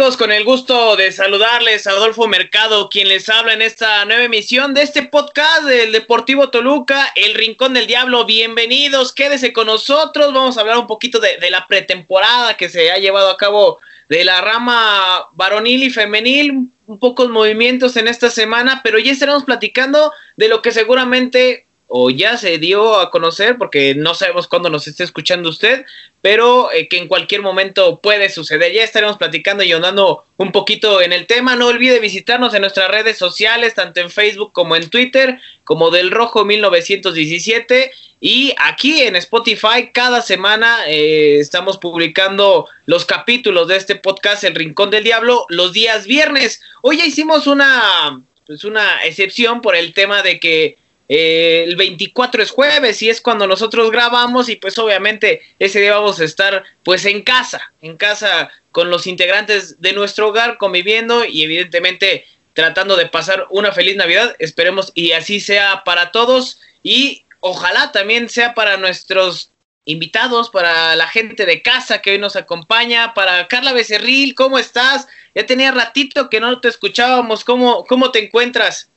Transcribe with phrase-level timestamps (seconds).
[0.00, 4.80] Con el gusto de saludarles, Adolfo Mercado, quien les habla en esta nueva emisión de
[4.80, 8.24] este podcast del Deportivo Toluca, El Rincón del Diablo.
[8.24, 10.32] Bienvenidos, quédese con nosotros.
[10.32, 13.78] Vamos a hablar un poquito de, la pretemporada que se ha llevado a cabo
[14.08, 19.44] de la rama varonil y femenil, un pocos movimientos en esta semana, pero ya estaremos
[19.44, 24.70] platicando de lo que seguramente o ya se dio a conocer, porque no sabemos cuándo
[24.70, 25.84] nos esté escuchando usted,
[26.22, 28.72] pero eh, que en cualquier momento puede suceder.
[28.72, 31.56] Ya estaremos platicando y andando un poquito en el tema.
[31.56, 36.10] No olvide visitarnos en nuestras redes sociales, tanto en Facebook como en Twitter, como del
[36.10, 37.90] Rojo 1917.
[38.20, 44.54] Y aquí en Spotify, cada semana eh, estamos publicando los capítulos de este podcast, El
[44.54, 46.60] Rincón del Diablo, los días viernes.
[46.82, 50.76] Hoy ya hicimos una, pues una excepción por el tema de que
[51.12, 55.96] eh, el 24 es jueves y es cuando nosotros grabamos y pues obviamente ese día
[55.96, 61.24] vamos a estar pues en casa, en casa con los integrantes de nuestro hogar conviviendo
[61.24, 64.36] y evidentemente tratando de pasar una feliz Navidad.
[64.38, 69.50] Esperemos y así sea para todos y ojalá también sea para nuestros
[69.86, 75.08] invitados, para la gente de casa que hoy nos acompaña, para Carla Becerril, ¿cómo estás?
[75.34, 78.90] Ya tenía ratito que no te escuchábamos, ¿cómo, cómo te encuentras?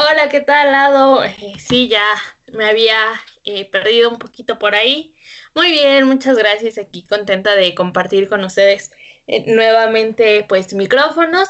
[0.00, 1.24] Hola, ¿qué tal, Lado?
[1.24, 2.04] Eh, sí, ya
[2.52, 5.16] me había eh, perdido un poquito por ahí.
[5.56, 6.78] Muy bien, muchas gracias.
[6.78, 8.92] Aquí contenta de compartir con ustedes
[9.26, 11.48] eh, nuevamente, pues, micrófonos.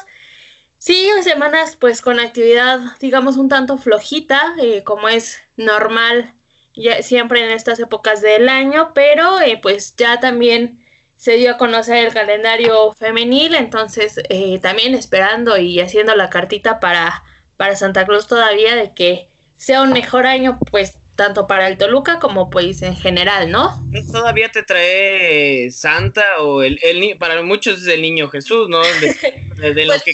[0.79, 6.33] Sí, semanas, pues, con actividad, digamos, un tanto flojita, como es normal
[6.73, 10.87] ya, siempre en estas épocas del año, pero pues ya también
[11.17, 14.19] se dio a conocer el calendario femenil, entonces
[14.61, 17.23] también esperando y haciendo la cartita para
[17.59, 19.27] para Santa Cruz todavía de que
[19.57, 23.85] sea un mejor año, pues tanto para el Toluca como pues en general, ¿no?
[24.09, 28.79] Todavía te trae Santa o el, el para muchos es el niño Jesús, ¿no?
[28.79, 30.13] De, de, pues que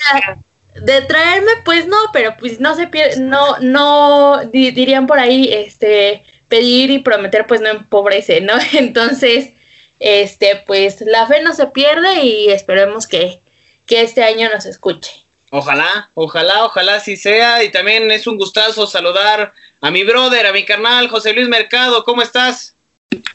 [0.82, 6.24] de traerme, pues no, pero pues no se pierde, no, no dirían por ahí, este,
[6.48, 8.54] pedir y prometer, pues no empobrece, ¿no?
[8.74, 9.54] Entonces,
[10.00, 13.44] este, pues la fe no se pierde y esperemos que,
[13.86, 15.25] que este año nos escuche.
[15.58, 17.64] Ojalá, ojalá, ojalá sí sea.
[17.64, 22.04] Y también es un gustazo saludar a mi brother, a mi carnal, José Luis Mercado.
[22.04, 22.76] ¿Cómo estás?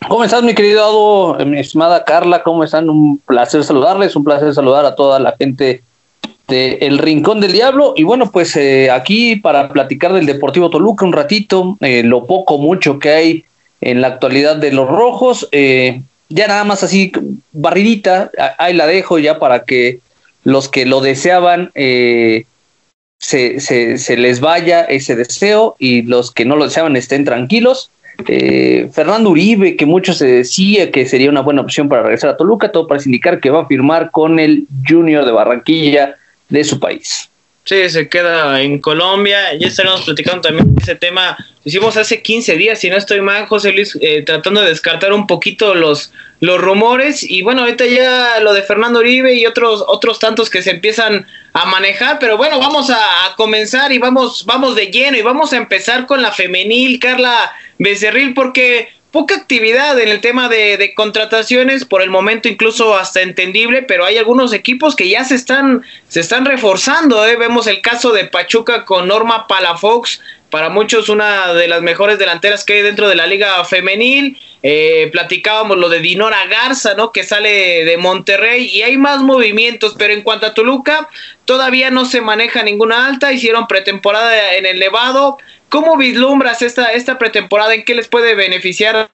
[0.06, 2.42] ¿Cómo estás, mi querido Ado, mi estimada Carla?
[2.42, 2.91] ¿Cómo están?
[2.91, 5.82] Un placer saludarles, un placer saludar a toda la gente
[6.47, 7.94] de El Rincón del Diablo.
[7.97, 12.59] Y bueno, pues eh, aquí para platicar del Deportivo Toluca un ratito, eh, lo poco,
[12.59, 13.44] mucho que hay
[13.80, 15.48] en la actualidad de los rojos.
[15.53, 17.12] Eh, ya nada más así,
[17.53, 20.00] barridita, ahí la dejo ya para que
[20.44, 22.44] los que lo deseaban eh,
[23.18, 27.90] se, se, les vaya ese deseo y los que no lo deseaban estén tranquilos.
[28.26, 32.36] Eh, Fernando Uribe, que mucho se decía que sería una buena opción para regresar a
[32.36, 36.16] Toluca, todo parece indicar que va a firmar con el Junior de Barranquilla
[36.48, 37.29] de su país.
[37.70, 39.54] Sí, se queda en Colombia.
[39.54, 41.36] Ya estaremos platicando también ese tema.
[41.64, 45.28] Hicimos hace 15 días, si no estoy mal, José Luis, eh, tratando de descartar un
[45.28, 47.22] poquito los, los rumores.
[47.22, 51.28] Y bueno, ahorita ya lo de Fernando Uribe y otros, otros tantos que se empiezan
[51.53, 52.19] a manejar.
[52.19, 52.98] Pero bueno, vamos a,
[53.36, 58.34] comenzar y vamos, vamos de lleno y vamos a empezar con la femenil, Carla Becerril,
[58.34, 64.04] porque poca actividad en el tema de, contrataciones, por el momento incluso hasta entendible, pero
[64.04, 67.26] hay algunos equipos que ya se están, se están reforzando.
[67.26, 67.37] ¿eh?
[67.37, 72.65] Vemos el caso de Pachuca con Norma Palafox, para muchos una de las mejores delanteras
[72.65, 74.37] que hay dentro de la liga femenil.
[74.62, 77.12] Eh, platicábamos lo de Dinora Garza, ¿no?
[77.12, 81.09] Que sale de Monterrey y hay más movimientos, pero en cuanto a Toluca,
[81.45, 85.39] todavía no se maneja ninguna alta, hicieron pretemporada en el Nevado,
[85.70, 87.74] ¿Cómo vislumbras esta, esta pretemporada?
[87.74, 89.10] ¿En qué les puede beneficiar?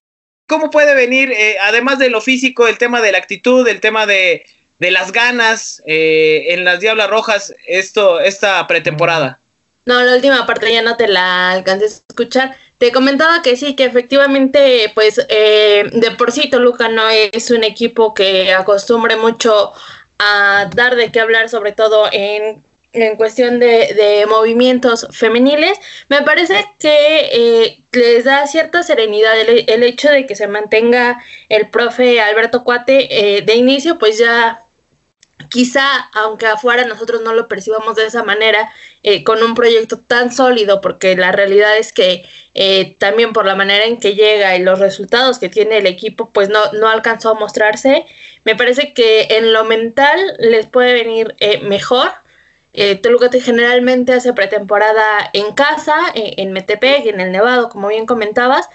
[0.48, 4.06] ¿Cómo puede venir, eh, además de lo físico, el tema de la actitud, el tema
[4.06, 4.44] de,
[4.78, 9.40] las ganas eh, en las Diablas Rojas esto, esta pretemporada?
[9.84, 12.56] No, la última parte ya no te la alcancé a escuchar.
[12.78, 17.64] Te comentaba que sí, que efectivamente, pues eh, de por sí Toluca no es un
[17.64, 19.72] equipo que acostumbre mucho
[20.18, 22.64] a dar de qué hablar, sobre todo en
[23.04, 25.78] en cuestión de, movimientos femeniles,
[26.08, 31.69] me parece que eh, les da cierta serenidad el, hecho de que se mantenga el
[31.70, 34.62] profe Alberto Cuate eh, de inicio, pues ya
[35.50, 38.72] quizá, aunque afuera nosotros no lo percibamos de esa manera,
[39.02, 42.25] eh, con un proyecto tan sólido, porque la realidad es que
[42.99, 46.49] también por la manera en que llega y los resultados que tiene el equipo, pues
[46.49, 48.06] no, no alcanzó a mostrarse,
[48.44, 52.12] me parece que en lo mental les puede venir mejor
[52.76, 58.06] eh, Toluca generalmente hace pretemporada en casa, eh, en Metepec, en el Nevado, como bien
[58.06, 58.69] comentabas,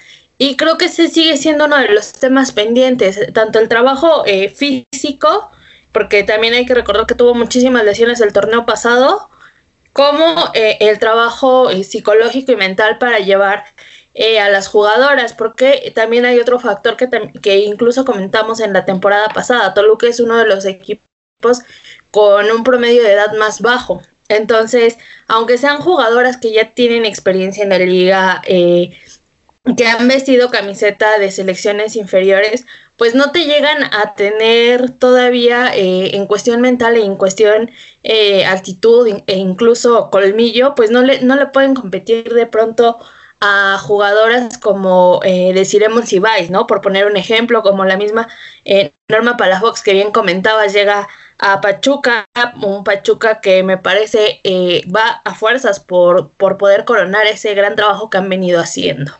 [0.43, 4.49] y creo que ese sigue siendo uno de los temas pendientes, tanto el trabajo eh,
[4.49, 5.51] físico
[5.91, 9.29] porque también hay que recordar que tuvo muchísimas lesiones el torneo pasado,
[9.93, 10.23] como
[10.55, 13.65] eh, el trabajo eh, psicológico y mental para llevar
[14.41, 17.07] a las jugadoras, porque también hay otro factor que,
[17.39, 19.75] que incluso comentamos en la temporada pasada.
[19.75, 21.61] Toluca es uno de los equipos
[22.11, 24.01] con un promedio de edad más bajo.
[24.27, 24.97] Entonces,
[25.27, 28.97] aunque sean jugadoras que ya tienen experiencia en la liga, eh,
[29.77, 32.65] que han vestido camiseta de selecciones inferiores,
[32.97, 37.71] pues no te llegan a tener todavía eh, en cuestión mental e en cuestión
[38.03, 42.99] eh, actitud e incluso colmillo, pues no le, no le pueden competir de pronto
[43.41, 46.67] a jugadoras como eh, deciremos Ibáis, ¿no?
[46.67, 48.27] Por poner un ejemplo, como la misma
[48.65, 51.07] eh, Norma Palafox que bien comentabas, llega
[51.41, 52.25] a Pachuca,
[52.61, 54.39] un Pachuca que me parece
[54.95, 59.11] va a fuerzas por, por poder coronar ese gran trabajo que han venido haciendo.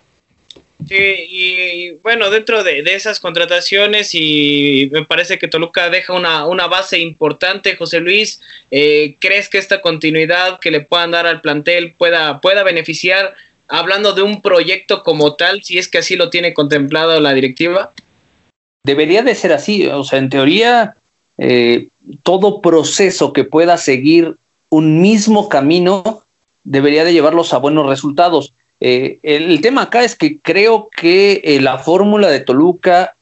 [0.88, 6.68] Sí, y, bueno, dentro de, esas contrataciones, y me parece que Toluca deja una, una
[6.68, 11.94] base importante, José Luis, eh, ¿crees que esta continuidad que le puedan dar al plantel
[11.94, 13.36] pueda, pueda beneficiar,
[13.68, 17.94] hablando de un proyecto como tal, si es que así lo tiene contemplado la directiva?
[18.84, 20.96] Debería de ser así, o sea, en teoría,
[21.38, 21.90] eh,
[22.24, 24.38] todo proceso que pueda seguir
[24.70, 26.24] un mismo camino
[26.64, 31.62] debería de llevarlos a buenos resultados eh, el, tema acá es que creo que eh,
[31.62, 33.16] la fórmula de Toluca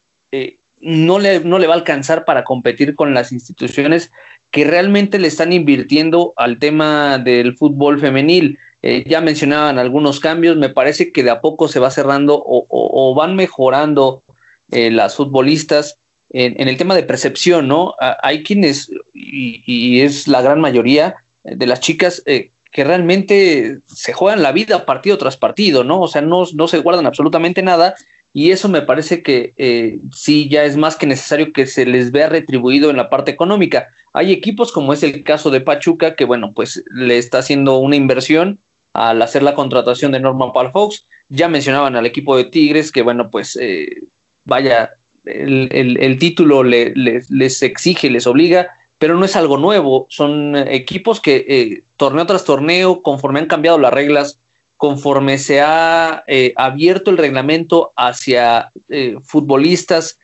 [0.81, 4.11] no, le, no le va a alcanzar para competir con las instituciones
[4.51, 8.57] que realmente le están invirtiendo al tema del fútbol femenil.
[8.81, 13.35] ya mencionaban algunos cambios, me parece que de a poco se va cerrando o, van
[13.35, 14.23] mejorando
[14.69, 15.98] las futbolistas
[16.31, 17.95] en, el tema de percepción, ¿no?
[17.99, 24.43] hay quienes, y, y, es la gran mayoría de las chicas, que realmente se juegan
[24.43, 26.01] la vida partido tras partido, ¿no?
[26.01, 27.95] O sea, no, no se guardan absolutamente nada
[28.31, 32.11] y eso me parece que eh, sí ya es más que necesario que se les
[32.11, 33.89] vea retribuido en la parte económica.
[34.13, 37.95] Hay equipos como es el caso de Pachuca que, bueno, pues le está haciendo una
[37.95, 38.59] inversión
[38.93, 41.07] al hacer la contratación de Norman Fox.
[41.29, 44.03] Ya mencionaban al equipo de Tigres que, bueno, pues eh,
[44.45, 44.91] vaya,
[45.25, 48.69] el, el, título le, les exige, les obliga
[48.99, 53.79] pero no es algo nuevo, son equipos que eh, torneo tras torneo, conforme han cambiado
[53.79, 54.39] las reglas,
[54.75, 60.19] conforme se ha eh, abierto el reglamento hacia eh, futbolistas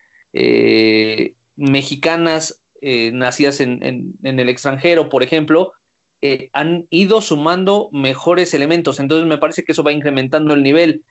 [1.56, 5.72] mexicanas nacidas en, en, el extranjero, por ejemplo,
[6.52, 11.06] han ido sumando mejores elementos, entonces me parece que eso va incrementando el nivel.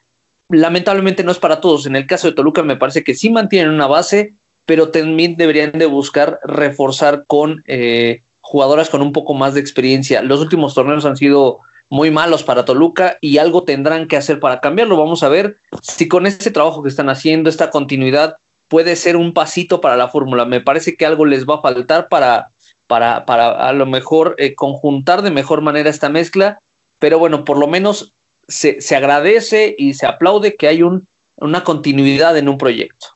[0.49, 3.70] Lamentablemente no es para todos, en el caso de Toluca me parece que sí mantienen
[3.70, 4.35] una base,
[4.67, 10.23] pero también deberían de buscar reforzar con eh, jugadoras con un poco más de experiencia.
[10.23, 14.61] Los últimos torneos han sido muy malos para Toluca y algo tendrán que hacer para
[14.61, 14.96] cambiarlo.
[14.96, 18.37] Vamos a ver si con este trabajo que están haciendo, esta continuidad,
[18.69, 20.44] puede ser un pasito para la fórmula.
[20.44, 22.50] Me parece que algo les va a faltar para,
[22.87, 26.59] para, para a lo mejor eh, conjuntar de mejor manera esta mezcla,
[26.99, 28.13] pero bueno, por lo menos
[28.48, 33.08] se, se agradece y se aplaude que hay un, una continuidad en un proyecto.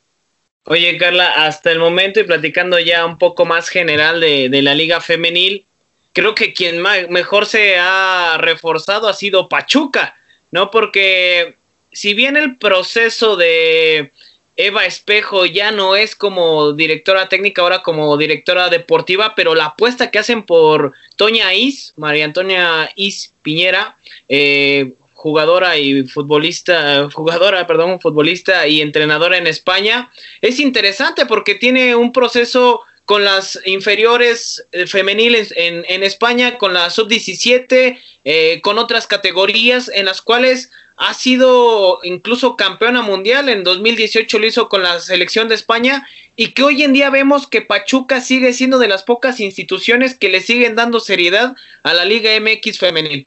[0.71, 5.01] Oye, Carla, hasta el momento y platicando ya un poco más general de, la liga
[5.01, 5.65] femenil,
[6.13, 10.15] creo que quien mejor se ha reforzado ha sido Pachuca,
[10.51, 10.71] ¿no?
[10.71, 11.57] Porque
[11.91, 14.13] si bien el proceso de
[14.57, 20.11] Eva Espejo ya no es como directora técnica, ahora como directora deportiva, pero la apuesta
[20.11, 23.97] que hacen por Toña Is, María Antonia Is Piñera,
[24.29, 31.97] eh, jugadora y futbolista, jugadora, perdón, futbolista y entrenadora en España, es interesante porque tiene
[31.97, 38.79] un proceso con las inferiores eh, femeniles en, en, España, con la sub-17, eh, con
[38.79, 44.85] otras categorías en las cuales ha sido incluso campeona mundial, en 2018 lo hizo con
[44.85, 46.07] la selección de España
[46.37, 50.29] y que hoy en día vemos que Pachuca sigue siendo de las pocas instituciones que
[50.29, 53.27] le siguen dando seriedad a la Liga MX femenil.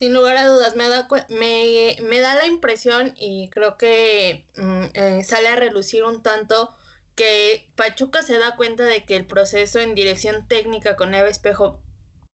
[0.00, 4.84] Sin lugar a dudas, me da, me, me da la impresión y creo que mm,
[4.94, 6.74] eh, sale a relucir un tanto
[7.14, 11.82] que Pachuca se da cuenta de que el proceso en dirección técnica con Eva Espejo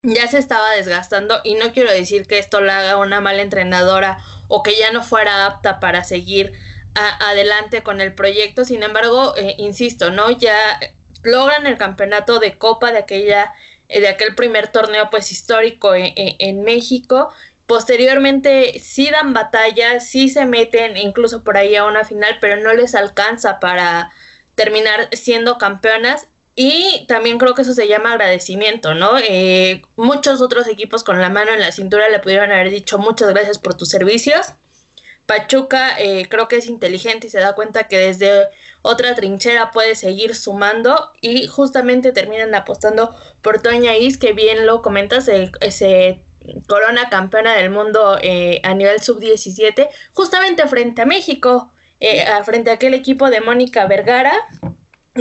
[0.02, 4.18] ya se estaba desgastando y no quiero decir que esto la haga una mala entrenadora
[4.48, 6.54] o que ya no fuera apta para seguir
[6.94, 10.32] adelante con el proyecto, sin embargo, eh, insisto, ¿no?
[10.32, 10.80] Ya
[11.22, 13.54] logran el campeonato de Copa de aquella
[13.92, 17.30] eh, de aquel primer torneo pues histórico en, México.
[17.72, 22.74] Posteriormente sí dan batalla, sí se meten incluso por ahí a una final, pero no
[22.74, 24.12] les alcanza para
[24.54, 26.28] terminar siendo campeonas.
[26.54, 29.12] Y también creo que eso se llama agradecimiento, ¿no?
[29.26, 33.30] Eh, muchos otros equipos con la mano en la cintura le pudieron haber dicho muchas
[33.30, 34.52] gracias por tus servicios,
[35.24, 38.48] Pachuca eh, creo que es inteligente y se da cuenta que desde
[38.82, 44.82] otra trinchera puede seguir sumando y justamente terminan apostando por Toña Is, que bien lo
[44.82, 45.28] comentas,
[45.60, 46.24] ese
[46.66, 52.74] corona campeona del mundo eh, a nivel sub-17, justamente frente a México, eh, frente a
[52.74, 54.34] aquel equipo de Mónica Vergara,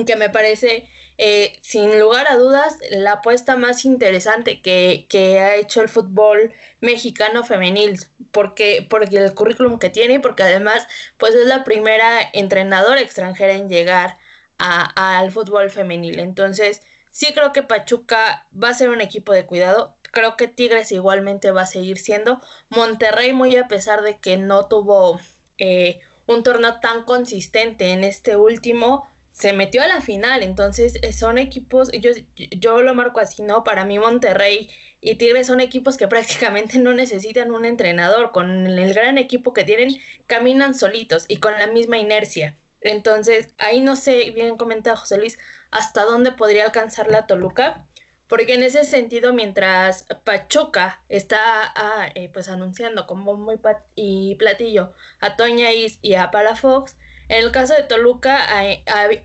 [0.06, 0.88] que me parece,
[1.18, 6.54] eh, sin lugar a dudas, la apuesta más interesante que, que, ha hecho el fútbol
[6.80, 8.00] mexicano femenil,
[8.32, 10.88] porque, porque el currículum que tiene y porque además
[11.18, 14.18] pues es la primera entrenadora extranjera en llegar
[14.58, 16.20] al fútbol femenil.
[16.20, 19.98] Entonces, sí creo que Pachuca va a ser un equipo de cuidado.
[20.12, 22.42] Creo que Tigres igualmente va a seguir siendo.
[22.70, 25.20] Monterrey, muy a pesar de que no tuvo
[25.58, 31.14] eh, un torneo tan consistente en este último, se metió a la final, entonces eh,
[31.14, 33.64] son equipos, yo, yo lo marco así, ¿no?
[33.64, 38.94] Para mí Monterrey y Tigres son equipos que prácticamente no necesitan un entrenador, con el
[38.94, 42.56] gran equipo que tienen, caminan solitos y con la misma inercia.
[42.82, 45.40] Entonces, ahí no sé, bien comentado José Luis,
[45.70, 47.88] hasta dónde podría alcanzar la Toluca,
[48.32, 53.60] porque en ese sentido, mientras Pachuca está ah, eh, pues anunciando como muy
[53.94, 56.96] y platillo a Toña Is y a Palafox,
[57.28, 58.48] en el caso de Toluca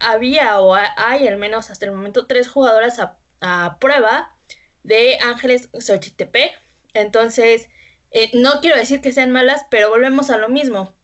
[0.00, 4.34] había o hay al menos hasta el momento tres jugadoras a, prueba
[4.82, 6.58] de Ángeles Xochitepec.
[6.92, 7.68] Entonces,
[8.10, 10.94] eh, no quiero decir que sean malas, pero volvemos a lo mismo.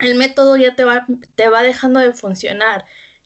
[0.00, 1.06] El método ya te va,
[1.36, 2.84] te va dejando de funcionar.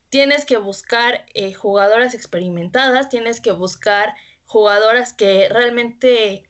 [0.08, 6.48] Tienes que buscar eh, jugadoras experimentadas, tienes que buscar jugadoras que realmente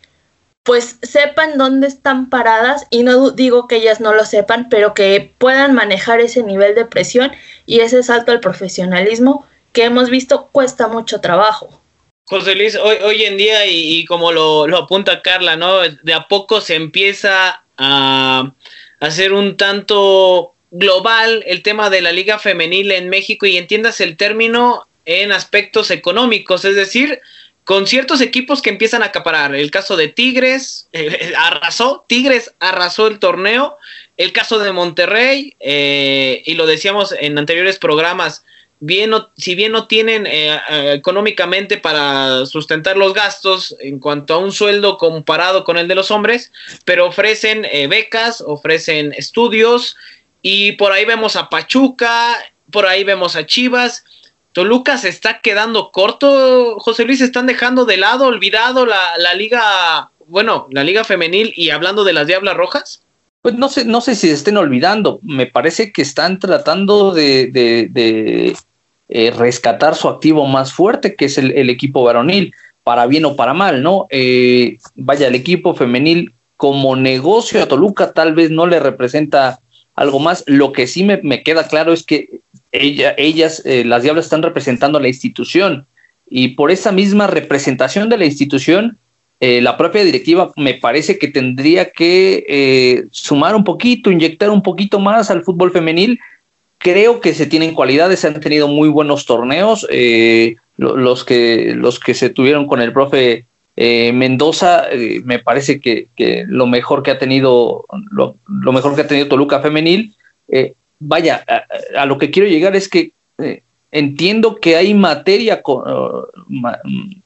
[0.63, 5.33] pues sepan dónde están paradas y no digo que ellas no lo sepan, pero que
[5.39, 7.33] puedan manejar ese nivel de presión
[7.65, 11.81] y ese salto al profesionalismo que hemos visto cuesta mucho trabajo.
[12.27, 15.81] José Luis, hoy, hoy en día, y, como lo, apunta Carla, ¿no?
[15.81, 18.53] De a poco se empieza a
[19.01, 24.17] hacer un tanto global el tema de la liga femenil en México y entiendas el
[24.17, 27.21] término en aspectos económicos, es decir,
[27.69, 29.55] con ciertos equipos que empiezan a acaparar.
[29.55, 33.77] El caso de Tigres, eh, arrasó, Tigres arrasó el torneo.
[34.17, 38.43] El caso de Monterrey, eh, y lo decíamos en anteriores programas,
[38.81, 40.59] bien si bien no tienen eh,
[40.95, 46.11] económicamente para sustentar los gastos en cuanto a un sueldo comparado con el de los
[46.11, 46.51] hombres,
[46.87, 49.95] pero ofrecen becas, ofrecen estudios,
[50.43, 52.37] y por ahí vemos a Pachuca,
[52.71, 54.05] por ahí vemos a Chivas,
[54.53, 60.11] Toluca se está quedando corto, José Luis, están dejando de lado, olvidado la, la liga,
[60.27, 63.05] bueno, la liga femenil y hablando de las Diablas Rojas.
[63.43, 67.47] Pues no sé, no sé si se estén olvidando, me parece que están tratando de,
[67.47, 68.57] de,
[69.09, 72.53] eh, rescatar su activo más fuerte, que es el, equipo varonil,
[72.83, 74.07] para bien o para mal, ¿no?
[74.11, 79.61] Eh, vaya, el equipo femenil como negocio a Toluca tal vez no le representa
[79.99, 80.45] algo más.
[80.47, 82.41] Lo que sí me, me queda claro es que
[82.73, 85.87] ella, ellas, eh, las diablas, están representando a la institución
[86.31, 88.99] y por esa misma representación de la institución,
[89.41, 94.63] eh, la propia directiva me parece que tendría que eh, sumar un poquito, inyectar un
[94.63, 96.21] poquito más al fútbol femenil.
[96.79, 99.87] Creo que se tienen cualidades, han tenido muy buenos torneos.
[100.77, 103.47] los, que, los que se tuvieron con el profe
[103.81, 104.87] Mendoza,
[105.25, 106.09] me parece que,
[106.49, 108.37] lo mejor que ha tenido, lo,
[108.73, 110.17] mejor que ha tenido Toluca femenil
[110.99, 111.45] vaya,
[111.97, 115.63] a, lo que quiero llegar es que eh, entiendo que hay materia,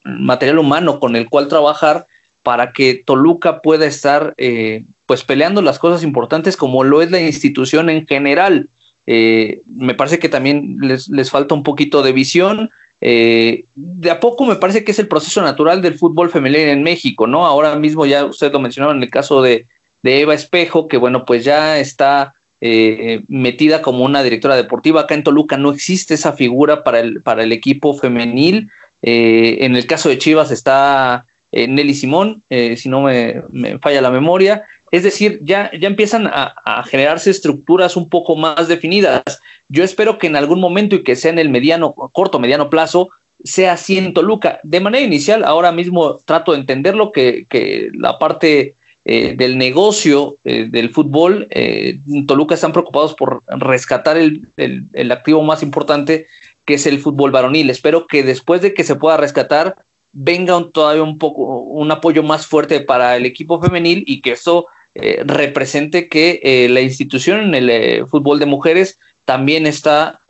[0.03, 2.07] material humano con el cual trabajar
[2.43, 7.21] para que Toluca pueda estar eh, pues peleando las cosas importantes como lo es la
[7.21, 8.69] institución en general.
[9.05, 12.69] Eh, me parece que también les, les, falta un poquito de visión.
[13.03, 17.27] De a poco me parece que es el proceso natural del fútbol femenino en México,
[17.27, 17.45] ¿no?
[17.45, 19.67] Ahora mismo ya usted lo mencionaba en el caso de,
[20.03, 25.01] Eva Espejo, que bueno, pues ya está eh, metida como una directora deportiva.
[25.01, 28.69] Acá en Toluca no existe esa figura para el, para el equipo femenil.
[29.01, 33.43] Eh, en el caso de Chivas está eh, Nelly Simón, si no me,
[33.81, 34.63] falla la memoria.
[34.93, 39.23] Es decir, ya, ya empiezan a, generarse estructuras un poco más definidas.
[39.67, 43.09] Yo espero que en algún momento y que sea en el mediano, corto, mediano plazo,
[43.43, 44.59] sea así en Toluca.
[44.61, 50.37] De manera inicial, ahora mismo trato de entenderlo que, que la parte eh, del negocio
[50.43, 56.27] eh, del fútbol, eh, Toluca están preocupados por rescatar el, el, activo más importante
[56.65, 57.71] que es el fútbol varonil.
[57.71, 59.75] Espero que después de que se pueda rescatar
[60.11, 64.67] venga todavía un poco un apoyo más fuerte para el equipo femenil y que eso
[64.95, 70.21] represente que la institución en el fútbol de mujeres también está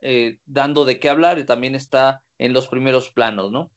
[0.46, 3.70] dando de qué hablar y también está en los primeros planos, ¿no?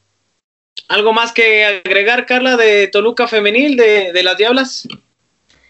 [0.89, 4.87] ¿Algo más que agregar, Carla, de Toluca Femenil, de, las Diablas?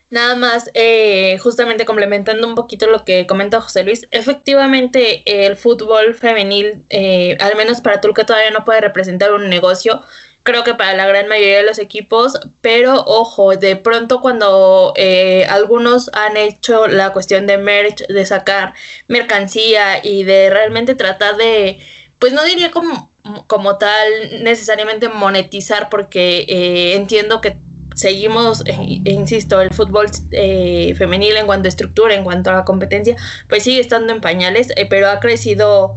[0.09, 6.15] Nada más, eh, justamente complementando un poquito lo que comenta José Luis, efectivamente el fútbol
[6.15, 10.01] femenil, eh, al menos para Tulca todavía no puede representar un negocio,
[10.47, 15.45] creo que para la gran mayoría de los equipos, pero ojo, de pronto cuando eh,
[15.49, 18.73] algunos han hecho la cuestión de merch, de sacar
[19.09, 21.79] mercancía y de realmente tratar de,
[22.17, 23.11] pues no diría como,
[23.47, 24.09] como tal
[24.41, 27.57] necesariamente monetizar, porque entiendo que
[27.97, 32.63] seguimos, eh, insisto, el fútbol eh, femenil en cuanto a estructura, en cuanto a la
[32.63, 33.17] competencia,
[33.49, 35.95] pues sigue estando en pañales, eh, pero ha crecido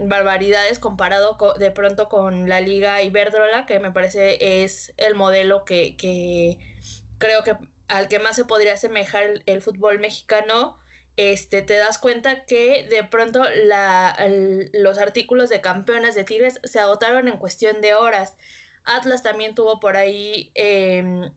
[0.00, 5.96] barbaridades comparado de pronto con la Liga Iberdrola, que me parece es el modelo que,
[5.96, 6.76] que
[7.18, 7.56] creo que
[7.88, 10.78] al que más se podría asemejar el, fútbol mexicano.
[11.16, 14.16] Este, te das cuenta que de pronto la,
[14.74, 18.36] los artículos de campeonas de Tigres se agotaron en cuestión de horas.
[18.84, 21.32] Atlas también tuvo por ahí em,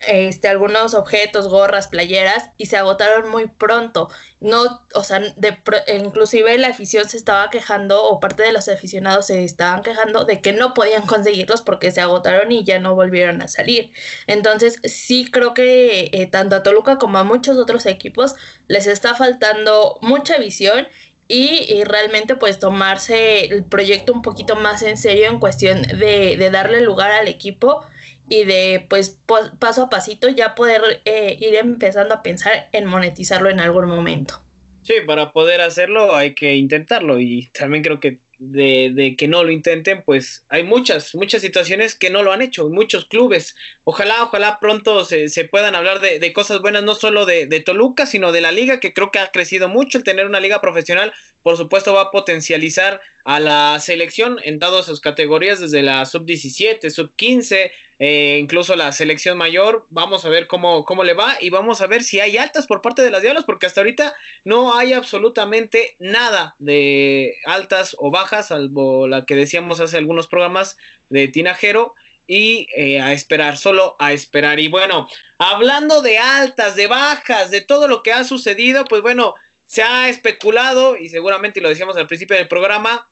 [0.00, 4.10] este, algunos objetos, gorras, playeras, y se agotaron muy pronto.
[4.40, 5.58] No, o sea, de,
[5.96, 10.40] inclusive la afición se estaba quejando, o parte de los aficionados se estaban quejando de
[10.40, 13.92] que no podían conseguirlos porque se agotaron y ya no volvieron a salir.
[14.26, 18.34] Entonces, sí creo que eh, tanto a Toluca como a muchos otros equipos
[18.68, 20.88] les está faltando mucha visión
[21.28, 26.50] y, realmente pues tomarse el proyecto un poquito más en serio en cuestión de, de
[26.50, 27.84] darle lugar al equipo
[28.28, 29.20] y de pues
[29.58, 34.42] paso a pasito ya poder eh, ir empezando a pensar en monetizarlo en algún momento.
[34.82, 39.44] Sí, para poder hacerlo hay que intentarlo y también creo que de, de, que no
[39.44, 43.56] lo intenten, pues hay muchas, muchas situaciones que no lo han hecho, muchos clubes.
[43.84, 47.60] Ojalá, ojalá pronto se, se puedan hablar de, de, cosas buenas, no solo de, de,
[47.60, 49.98] Toluca, sino de la liga, que creo que ha crecido mucho.
[49.98, 51.12] El tener una liga profesional,
[51.42, 56.90] por supuesto, va a potencializar a la selección en todas sus categorías, desde la sub-17,
[56.90, 59.86] sub-15, eh, incluso la selección mayor.
[59.90, 62.82] Vamos a ver cómo, cómo le va y vamos a ver si hay altas por
[62.82, 68.48] parte de las Diablas, porque hasta ahorita no hay absolutamente nada de altas o bajas,
[68.48, 70.76] salvo la que decíamos hace algunos programas
[71.08, 71.94] de Tinajero.
[72.28, 74.58] Y eh, a esperar, solo a esperar.
[74.58, 79.36] Y bueno, hablando de altas, de bajas, de todo lo que ha sucedido, pues bueno,
[79.66, 83.08] se ha especulado, y seguramente lo decíamos al principio del programa,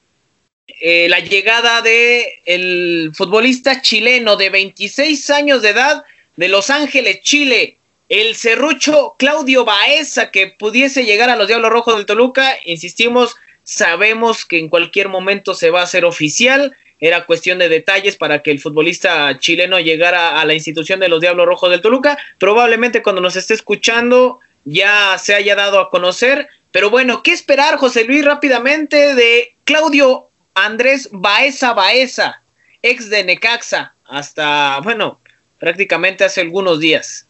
[0.67, 6.05] eh, la llegada de el futbolista chileno de 26 años de edad
[6.37, 11.97] de Los Ángeles, Chile, el serrucho Claudio Baeza, que pudiese llegar a los Diablos Rojos
[11.97, 12.55] del Toluca.
[12.65, 16.77] Insistimos, sabemos que en cualquier momento se va a hacer oficial.
[17.01, 21.21] Era cuestión de detalles para que el futbolista chileno llegara a la institución de los
[21.21, 22.19] Diablos Rojos del Toluca.
[22.39, 26.49] Probablemente cuando nos esté escuchando ya se haya dado a conocer.
[26.73, 32.43] Pero bueno, ¿qué esperar, José Luis, rápidamente de Claudio Andrés Baeza Baeza,
[32.81, 35.21] ex de Necaxa, hasta, bueno,
[35.59, 37.27] prácticamente hace algunos días.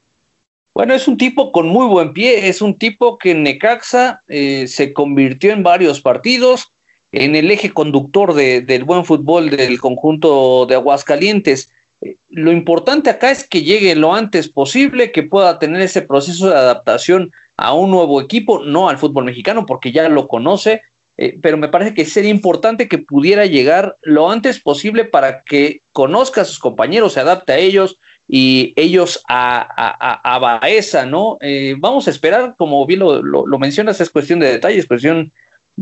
[0.75, 4.67] Bueno, es un tipo con muy buen pie, es un tipo que en Necaxa eh,
[4.67, 6.73] se convirtió en varios partidos,
[7.13, 11.73] en el eje conductor del buen fútbol del conjunto de Aguascalientes.
[12.01, 16.51] Eh, lo importante acá es que llegue lo antes posible, que pueda tener ese proceso
[16.51, 20.83] de adaptación a un nuevo equipo, no al fútbol mexicano, porque ya lo conoce,
[21.17, 25.83] eh, pero me parece que sería importante que pudiera llegar lo antes posible para que
[25.93, 27.99] conozca a sus compañeros, se adapte a ellos
[28.29, 31.39] y ellos a, a, a Baeza, ¿no?
[31.41, 35.31] Eh, vamos a esperar, como bien lo, lo, mencionas, es cuestión de detalles, cuestión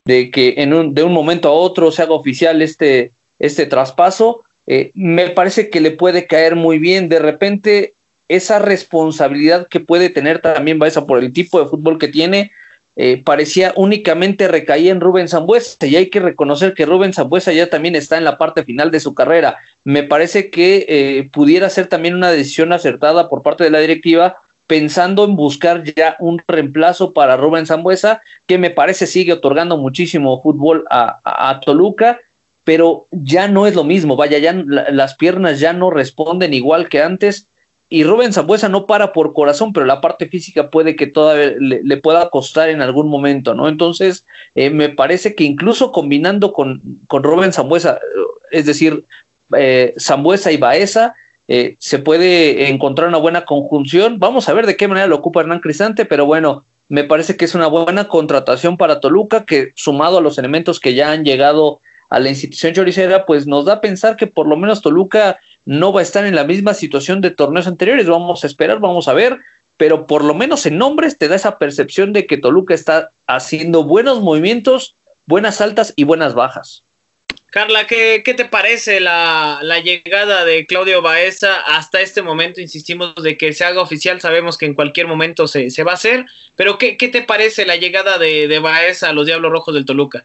[0.05, 4.42] de que en un, de un momento a otro se haga oficial este, este traspaso.
[4.66, 7.09] Eh, me parece que le puede caer muy bien.
[7.09, 7.95] De repente,
[8.29, 12.51] esa responsabilidad que puede tener también Baeza por el tipo de fútbol que tiene,
[12.97, 17.71] eh, parecía únicamente recaía en Rubén Zambuesa y hay que reconocer que Rubén Zambuesa ya
[17.71, 19.57] también está en la parte final de su carrera.
[19.85, 24.37] Me parece que eh, pudiera ser también una decisión acertada por parte de la directiva
[24.67, 30.41] pensando en buscar ya un reemplazo para Rubén Zambuesa, que me parece sigue otorgando muchísimo
[30.41, 32.19] fútbol a, Toluca,
[32.65, 37.03] pero ya no es lo mismo, vaya, ya las piernas ya no responden igual que
[37.03, 37.49] antes
[37.93, 41.97] y Rubén Zambuesa no para por corazón, pero la parte física puede que todavía le,
[41.99, 43.69] pueda costar en algún momento, ¿no?
[43.69, 44.25] Entonces,
[44.55, 47.99] eh, me parece que incluso combinando con, con Rubén Zambuesa, eh,
[48.51, 49.05] es decir,
[49.57, 49.95] eh,
[50.51, 51.15] y Baeza,
[51.49, 54.19] eh, se puede encontrar una buena conjunción.
[54.19, 57.45] Vamos a ver de qué manera lo ocupa Hernán Cristante, pero bueno, me parece que
[57.45, 61.81] es una buena contratación para Toluca, que sumado a los elementos que ya han llegado
[62.09, 65.92] a la institución choricera, pues nos da a pensar que por lo menos Toluca no
[65.92, 68.09] va a estar en la misma situación de torneos anteriores.
[68.09, 69.38] Vamos a esperar, vamos a ver,
[69.77, 73.85] pero por lo menos en nombres te da esa percepción de que Toluca está haciendo
[73.85, 74.96] buenos movimientos,
[75.27, 76.85] buenas altas y buenas bajas.
[77.53, 82.62] Carla, ¿qué, qué te parece la, la, llegada de Claudio Baeza hasta este momento?
[82.62, 85.96] Insistimos de que se haga oficial, sabemos que en cualquier momento se, se va a
[85.96, 86.25] hacer,
[86.57, 89.85] pero ¿qué, ¿qué, te parece la llegada de, de, Baeza a los Diablos Rojos del
[89.85, 90.25] Toluca?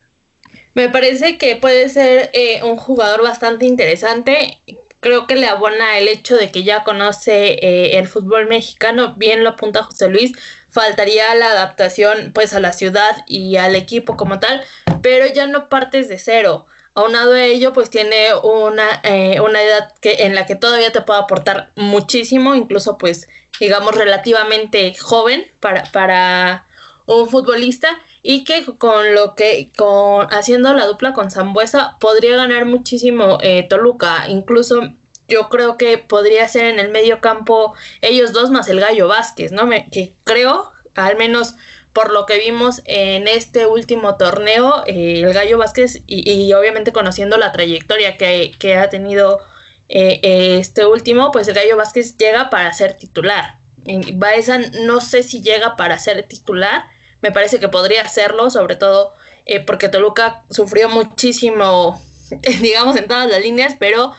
[0.73, 4.61] Me parece que puede ser eh, un jugador bastante interesante.
[4.99, 9.43] Creo que le abona el hecho de que ya conoce eh, el fútbol mexicano, bien
[9.43, 10.33] lo apunta José Luis,
[10.69, 14.63] faltaría la adaptación pues a la ciudad y al equipo como tal,
[15.01, 16.67] pero ya no partes de cero.
[16.93, 21.01] Aunado a ello, pues tiene una, eh, una edad que, en la que todavía te
[21.01, 23.27] puede aportar muchísimo, incluso pues
[23.59, 26.66] digamos relativamente joven para, para
[27.07, 32.65] un futbolista y que con lo que con haciendo la dupla con Zambuesa podría ganar
[32.65, 34.81] muchísimo eh, Toluca, incluso
[35.27, 39.51] yo creo que podría ser en el medio campo ellos dos más el Gallo Vázquez,
[39.51, 39.65] ¿no?
[39.65, 41.55] Me, que creo, al menos
[41.93, 47.37] por lo que vimos en este último torneo, eh, el Gallo Vázquez, y, obviamente conociendo
[47.37, 49.39] la trayectoria que, ha tenido
[49.89, 50.19] eh,
[50.59, 53.57] este último, pues el Gallo Vázquez llega para ser titular.
[54.13, 56.87] Baeza no sé si llega para ser titular,
[57.21, 59.13] me parece que podría hacerlo, sobre todo
[59.45, 62.01] eh, porque Toluca sufrió muchísimo,
[62.61, 64.13] digamos, en todas las líneas, pero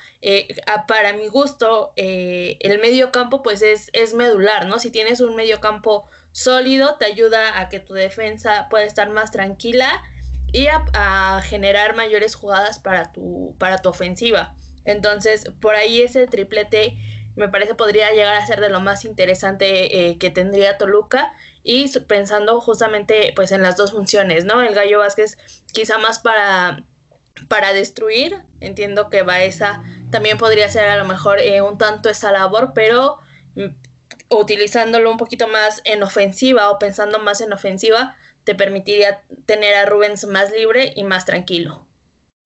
[0.89, 4.81] para mi gusto, el medio campo pues es, es medular, ¿no?
[4.81, 9.31] Si tienes un medio campo sólido te ayuda a que tu defensa pueda estar más
[9.31, 10.05] tranquila
[10.53, 14.57] y a, generar mayores jugadas para tu, para tu ofensiva.
[14.85, 16.97] Entonces, por ahí ese triplete
[17.37, 21.89] me parece podría llegar a ser de lo más interesante eh, que tendría Toluca y
[22.01, 24.61] pensando justamente pues en las dos funciones, ¿no?
[24.63, 25.39] El Gallo Vázquez
[25.73, 26.85] quizá más para
[27.49, 32.33] para destruir, entiendo que Baeza también podría ser a lo mejor eh, un tanto esa
[32.33, 33.19] labor, pero
[34.31, 39.87] utilizándolo un poquito más en ofensiva o pensando más en ofensiva, te permitiría tener a
[39.87, 41.88] Rubens más libre y más tranquilo.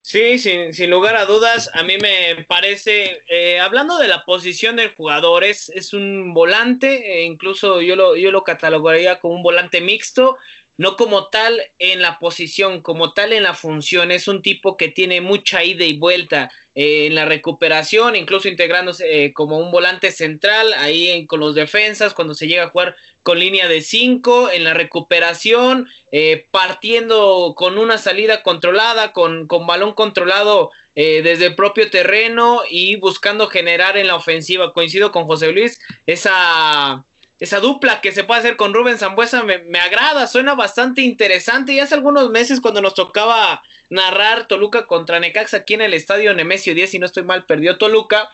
[0.05, 4.75] Sí, sin, sin lugar a dudas, a mí me parece, eh, hablando de la posición
[4.75, 9.43] del jugador, es, es un volante, e incluso yo lo, yo lo catalogaría como un
[9.43, 10.37] volante mixto,
[10.77, 14.11] no como tal en la posición, como tal en la función.
[14.11, 19.25] Es un tipo que tiene mucha ida y vuelta eh, en la recuperación, incluso integrándose
[19.25, 23.39] eh, como un volante central ahí con los defensas, cuando se llega a jugar con
[23.39, 29.93] línea de 5, en la recuperación, eh, partiendo con una salida controlada, con, con balón
[29.93, 34.73] controlado desde el propio terreno y buscando generar en la ofensiva.
[34.73, 37.03] Coincido con José Luis, esa
[37.39, 41.73] esa dupla que se puede hacer con Rubén Zambuesa me, me, agrada, suena bastante interesante.
[41.73, 46.33] Y hace algunos meses cuando nos tocaba narrar Toluca contra Necaxa aquí en el estadio
[46.33, 48.29] Nemesio 10, si no estoy mal, perdió Toluca.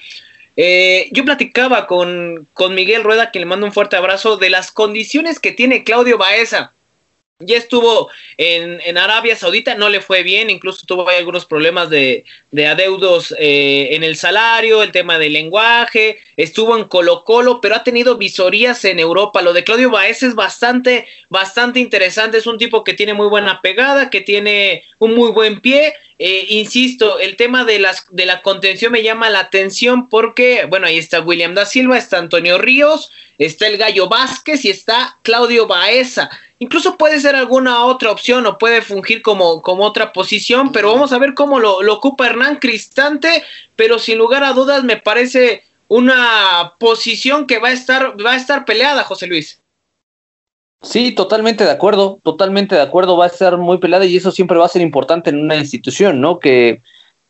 [0.58, 4.72] Eh, yo platicaba con, con Miguel Rueda, quien le mando un fuerte abrazo, de las
[4.72, 6.74] condiciones que tiene Claudio Baeza
[7.42, 12.26] ya estuvo en, en, Arabia Saudita, no le fue bien, incluso tuvo algunos problemas de,
[12.52, 17.76] de adeudos eh, en el salario, el tema del lenguaje, estuvo en Colo Colo, pero
[17.76, 19.42] ha tenido visorías en Europa.
[19.42, 23.62] Lo de Claudio Baez es bastante, bastante interesante, es un tipo que tiene muy buena
[23.62, 25.94] pegada, que tiene un muy buen pie.
[26.22, 30.88] Eh, insisto, el tema de, las, de la contención me llama la atención porque, bueno,
[30.88, 35.66] ahí está William da Silva, está Antonio Ríos, está el Gallo Vázquez y está Claudio
[35.66, 36.30] Baeza.
[36.62, 41.14] Incluso puede ser alguna otra opción o puede fungir como, como otra posición, pero vamos
[41.14, 43.44] a ver cómo lo, lo ocupa Hernán Cristante,
[43.78, 48.36] pero sin lugar a dudas me parece una posición que va a estar, va a
[48.36, 49.62] estar peleada, José Luis.
[50.82, 54.58] Sí, totalmente de acuerdo, totalmente de acuerdo, va a estar muy peleada y eso siempre
[54.58, 56.40] va a ser importante en una institución, ¿no?
[56.40, 56.82] Que,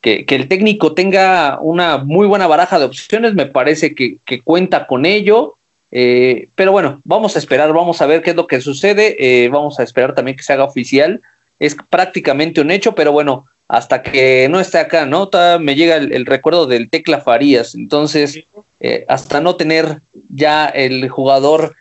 [0.01, 4.41] que, que el técnico tenga una muy buena baraja de opciones, me parece que, que
[4.41, 5.58] cuenta con ello
[5.91, 9.49] eh, pero bueno, vamos a esperar, vamos a ver qué es lo que sucede, eh,
[9.49, 11.21] vamos a esperar también que se haga oficial.
[11.59, 15.29] Es prácticamente un hecho, pero bueno, hasta que no esté acá, ¿no?
[15.59, 18.43] me llega el, recuerdo del Tecla Farías, entonces,
[18.79, 21.75] eh, hasta no tener ya el jugador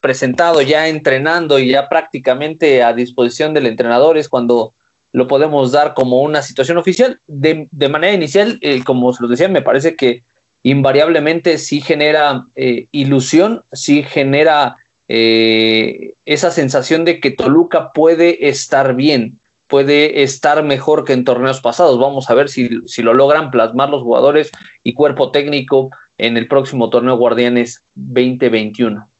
[0.00, 4.74] presentado, ya entrenando y ya prácticamente a disposición del entrenador es cuando
[5.12, 7.20] lo podemos dar como una situación oficial.
[7.28, 10.24] De, de manera inicial, como se lo decía, me parece que
[10.64, 18.96] invariablemente sí genera eh, ilusión, sí genera eh, esa sensación de que Toluca puede estar
[18.96, 21.98] bien, puede estar mejor que en torneos pasados.
[21.98, 24.50] Vamos a ver si, si lo logran plasmar los jugadores
[24.82, 29.13] y cuerpo técnico en el próximo torneo Guardianes 2021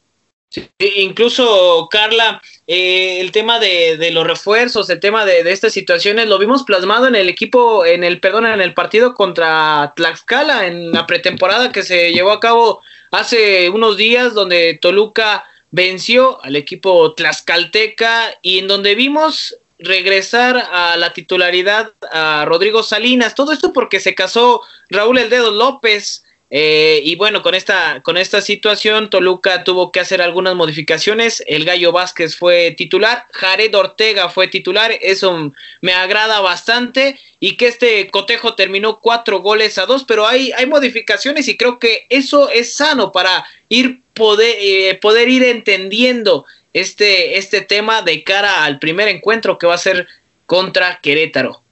[0.79, 6.27] incluso, Carla, eh, el tema de, de, los refuerzos, el tema de, de, estas situaciones,
[6.27, 10.91] lo vimos plasmado en el equipo, en el, perdón, en el partido contra Tlaxcala, en
[10.91, 12.81] la pretemporada que se llevó a cabo
[13.11, 20.95] hace unos días, donde Toluca venció al equipo tlaxcalteca y en donde vimos regresar a
[20.95, 23.35] la titularidad a Rodrigo Salinas.
[23.35, 26.24] Todo esto porque se casó Raúl El Dedo López.
[26.51, 31.43] Eh, y bueno, con esta, con esta situación, Toluca tuvo que hacer algunas modificaciones.
[31.47, 34.91] El Gallo Vázquez fue titular, Jared Ortega fue titular.
[35.01, 37.19] Eso me agrada bastante.
[37.39, 41.79] Y que este cotejo terminó cuatro goles a dos, pero hay, hay modificaciones y creo
[41.79, 48.23] que eso es sano para ir poder, eh, poder ir entendiendo este, este tema de
[48.23, 50.07] cara al primer encuentro que va a ser
[50.45, 51.64] contra Querétaro.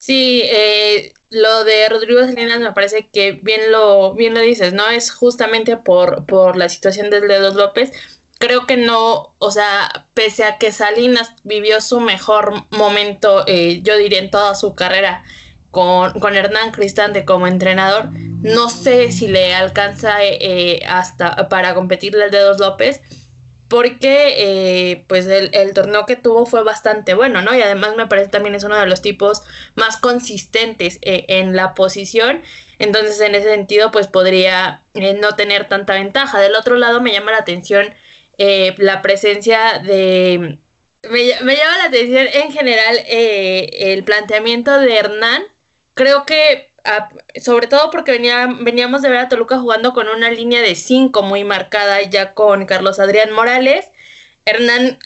[0.00, 4.88] Sí, eh, lo de Rodrigo Salinas me parece que bien lo, bien lo dices, ¿no?
[4.88, 7.92] Es justamente por, por la situación del Dedos López.
[8.38, 13.98] Creo que no, o sea, pese a que Salinas vivió su mejor momento, eh, yo
[13.98, 15.22] diría en toda su carrera,
[15.70, 22.24] con, con, Hernán Cristante como entrenador, no sé si le alcanza eh, hasta para competirle
[22.24, 23.02] el Dedos López
[23.70, 27.56] porque eh, pues el, torneo que tuvo fue bastante bueno, ¿no?
[27.56, 29.44] Y además me parece también es uno de los tipos
[29.76, 32.42] más consistentes eh, en la posición,
[32.80, 36.40] entonces en ese sentido pues podría eh, no tener tanta ventaja.
[36.40, 37.94] Del otro lado me llama la atención
[38.38, 40.58] la presencia de...
[41.08, 45.44] Me, me, llama la atención en general el planteamiento de Hernán.
[45.94, 46.69] Creo que
[47.42, 51.22] sobre todo porque venía, veníamos de ver a Toluca jugando con una línea de 5
[51.22, 53.86] muy marcada ya con Carlos Adrián Morales.
[54.44, 54.98] Hernán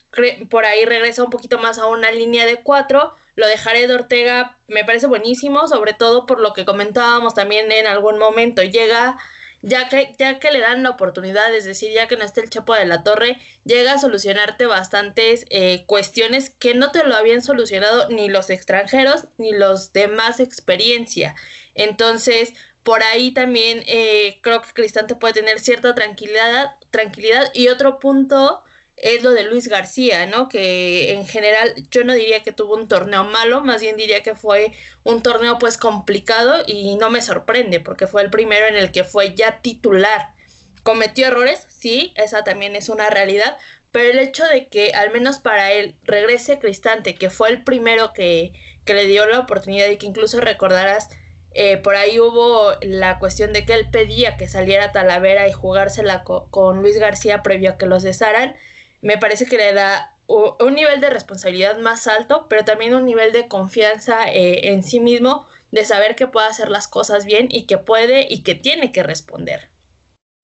[0.48, 3.14] por ahí regresa un poquito más a una línea de 4.
[3.36, 7.86] Lo dejaré de Ortega me parece buenísimo, sobre todo por lo que comentábamos también en
[7.86, 8.62] algún momento.
[8.62, 9.18] Llega
[9.64, 12.50] ya que, ya que le dan la oportunidad, es decir, ya que no esté el
[12.50, 17.42] Chapo de la Torre, llega a solucionarte bastantes eh, cuestiones que no te lo habían
[17.42, 21.34] solucionado ni los extranjeros ni los de más experiencia.
[21.74, 27.50] Entonces, por ahí también eh, creo que Cristante puede tener cierta tranquilidad, tranquilidad.
[27.54, 28.64] Y otro punto
[28.96, 30.48] es lo de Luis García, ¿no?
[30.48, 34.34] Que en general yo no diría que tuvo un torneo malo, más bien diría que
[34.34, 38.92] fue un torneo pues complicado y no me sorprende porque fue el primero en el
[38.92, 40.34] que fue ya titular.
[40.84, 43.56] Cometió errores, sí, esa también es una realidad,
[43.90, 48.12] pero el hecho de que al menos para él regrese Cristante, que fue el primero
[48.12, 48.52] que,
[48.84, 51.10] que le dio la oportunidad y que incluso recordarás,
[51.52, 56.24] eh, por ahí hubo la cuestión de que él pedía que saliera Talavera y jugársela
[56.24, 58.56] con Luis García previo a que los cesaran
[59.04, 63.32] me parece que le da un nivel de responsabilidad más alto, pero también un nivel
[63.32, 67.66] de confianza eh, en sí mismo, de saber que puede hacer las cosas bien y
[67.66, 69.68] que puede y que tiene que responder.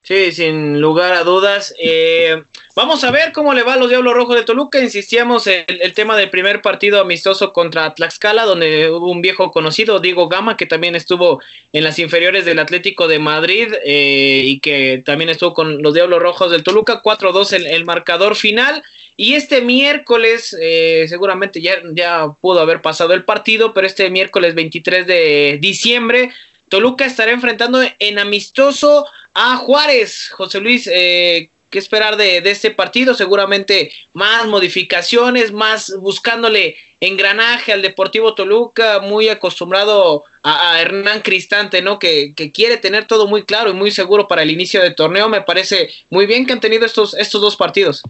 [0.03, 1.75] Sí, sin lugar a dudas.
[1.79, 2.43] Eh,
[2.75, 4.81] vamos a ver cómo le va a los Diablos Rojos de Toluca.
[4.81, 10.01] Insistíamos en el, tema del primer partido amistoso contra Tlaxcala, donde hubo un viejo conocido,
[10.01, 11.43] Diego Gama, que también estuvo
[11.75, 16.23] en las inferiores del Atlético de Madrid eh, y que también estuvo con los Diablos
[16.23, 17.03] Rojos del Toluca.
[17.03, 18.83] 4-2 el, el, marcador final.
[19.17, 24.55] Y este miércoles, eh, seguramente ya, ya pudo haber pasado el partido, pero este miércoles
[24.55, 26.31] 23 de diciembre,
[26.71, 29.05] Toluca estará enfrentando en amistoso
[29.35, 30.31] a Juárez.
[30.31, 33.15] José Luis, eh, ¿qué esperar de, este partido?
[33.15, 41.99] Seguramente más modificaciones, más buscándole engranaje al Deportivo Toluca, muy acostumbrado a, Hernán Cristante, ¿no?
[41.99, 45.29] Que, quiere tener todo muy claro y muy seguro para el inicio del torneo.
[45.29, 48.05] Me parece muy bien que han tenido estos, estos dos partidos.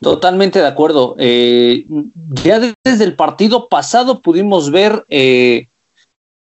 [0.00, 1.16] Totalmente de acuerdo.
[1.18, 1.84] Eh,
[2.44, 5.66] ya desde el partido pasado pudimos ver eh,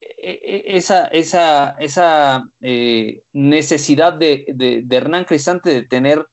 [0.02, 6.28] esa, esa, esa eh, necesidad de, de, Hernán Cristante de tener,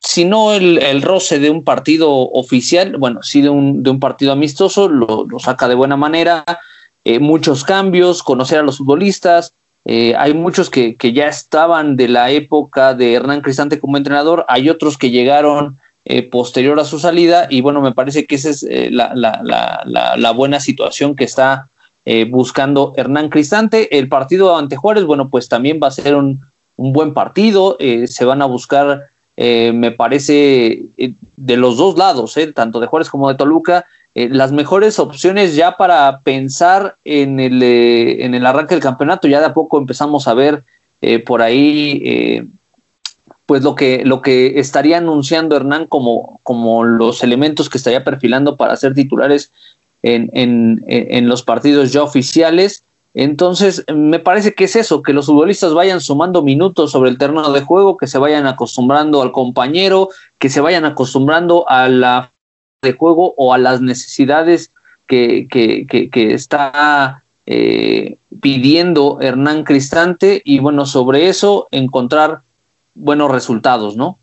[0.00, 4.32] si no el, roce de un partido oficial, bueno, sí de un, de un partido
[4.32, 6.44] amistoso, lo, saca de buena manera,
[7.04, 12.08] eh, muchos cambios, conocer a los futbolistas, eh, hay muchos que, que, ya estaban de
[12.08, 15.78] la época de Hernán Cristante como entrenador, hay otros que llegaron
[16.30, 20.30] posterior a su salida y bueno, me parece que esa es la, la, la, la
[20.30, 21.68] buena situación que está
[22.10, 23.98] eh, buscando Hernán Cristante.
[23.98, 26.40] El partido ante Juárez, bueno, pues también va a ser un,
[26.78, 27.76] buen partido.
[27.80, 30.84] Eh, se van a buscar, eh, me parece,
[31.36, 36.20] de los dos lados, tanto de Juárez como de Toluca, las mejores opciones ya para
[36.20, 39.28] pensar en el, en el arranque del campeonato.
[39.28, 40.64] Ya de a poco empezamos a ver
[41.26, 42.48] por ahí
[43.44, 48.56] pues lo que, lo que estaría anunciando Hernán como, como los elementos que estaría perfilando
[48.56, 49.52] para ser titulares
[50.02, 52.84] en, en, en los partidos ya oficiales.
[53.14, 57.50] Entonces, me parece que es eso, que los futbolistas vayan sumando minutos sobre el terreno
[57.52, 62.32] de juego, que se vayan acostumbrando al compañero, que se vayan acostumbrando a la
[62.82, 64.72] de juego o a las necesidades
[65.06, 72.42] que, que, que, está eh, pidiendo Hernán Cristante y bueno, sobre eso encontrar
[72.94, 74.18] buenos resultados, ¿no?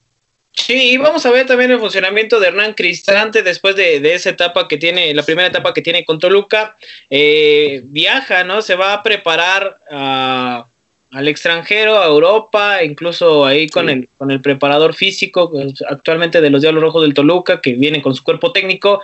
[0.55, 4.67] Sí, y vamos a ver también el funcionamiento de Hernán Cristante después de, esa etapa
[4.67, 6.75] que tiene, la primera etapa que tiene con Toluca.
[7.09, 8.61] Eh, viaja, ¿no?
[8.61, 14.95] Se va a preparar al extranjero, a Europa, incluso ahí con, el, con el preparador
[14.95, 19.01] físico pues, actualmente de los Diablos Rojos del Toluca, que viene con su cuerpo técnico.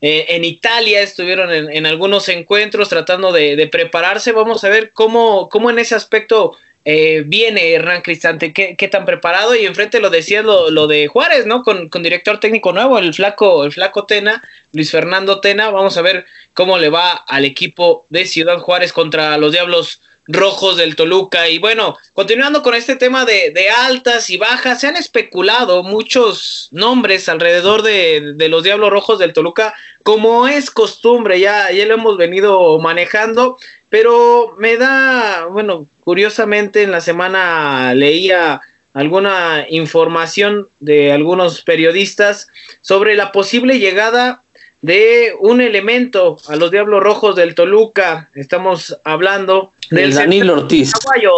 [0.00, 4.32] Eh, en Italia estuvieron en, algunos encuentros tratando de, prepararse.
[4.32, 9.54] Vamos a ver cómo, cómo en ese aspecto eh, viene Hernán Cristante, ¿qué, tan preparado
[9.54, 11.62] y enfrente lo decía lo, de Juárez, ¿no?
[11.62, 14.42] Con, director técnico nuevo, el flaco, el flaco Tena,
[14.72, 19.38] Luis Fernando Tena, vamos a ver cómo le va al equipo de Ciudad Juárez contra
[19.38, 21.48] los Diablos Rojos del Toluca.
[21.48, 27.30] Y bueno, continuando con este tema de, altas y bajas, se han especulado muchos nombres
[27.30, 32.18] alrededor de, de, los Diablos Rojos del Toluca, como es costumbre, ya, ya lo hemos
[32.18, 33.56] venido manejando,
[33.94, 38.60] pero me da, bueno, Curiosamente, en la semana leía
[38.92, 42.48] alguna información de algunos periodistas
[42.82, 44.42] sobre la posible llegada
[44.82, 48.28] de un elemento a los Diablos Rojos del Toluca.
[48.34, 50.92] Estamos hablando del Danilo Ortiz.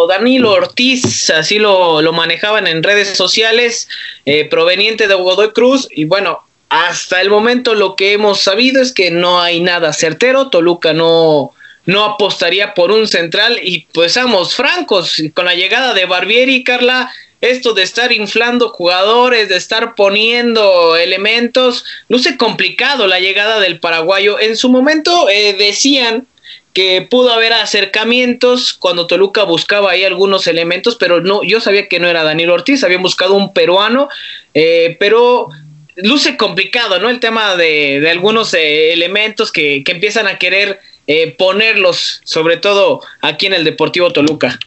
[0.09, 3.87] Danilo Ortiz, así lo, manejaban en redes sociales,
[4.25, 5.87] eh, proveniente de Godoy Cruz.
[5.91, 10.49] Y bueno, hasta el momento lo que hemos sabido es que no hay nada certero.
[10.49, 11.53] Toluca no,
[11.87, 17.11] no apostaría por un central y pues seamos francos, con la llegada de Barbieri, Carla,
[17.39, 24.37] esto de estar inflando jugadores, de estar poniendo elementos, luce complicado la llegada del paraguayo.
[24.39, 26.27] En su momento eh, decían
[26.73, 31.99] que pudo haber acercamientos cuando Toluca buscaba ahí algunos elementos, pero no, yo sabía que
[31.99, 34.09] no era Daniel Ortiz, habían buscado un peruano,
[34.53, 35.47] eh, pero
[35.95, 37.09] luce complicado, ¿no?
[37.09, 42.57] El tema de, de algunos eh, elementos que, que empiezan a querer eh, ponerlos, sobre
[42.57, 44.59] todo aquí en el Deportivo Toluca.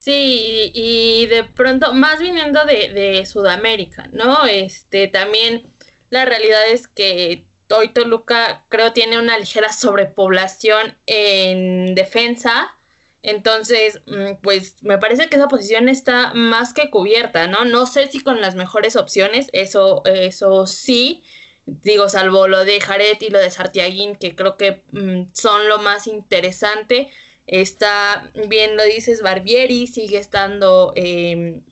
[0.00, 4.46] Sí, y de pronto, más viniendo de, Sudamérica, ¿no?
[4.46, 5.62] Este, también
[6.10, 12.76] la realidad es que hoy Toluca creo tiene una ligera sobrepoblación en defensa,
[13.22, 17.64] entonces, mm, pues me parece que esa posición está más que cubierta, ¿no?
[17.64, 21.22] No sé si con las mejores opciones, eso, eso sí,
[21.66, 25.78] digo, salvo lo de Jaret y lo de Sartiaguín, que creo que mm, son lo
[25.78, 27.10] más interesante.
[27.46, 31.64] Está bien, lo dices, Barbieri, sigue estando em,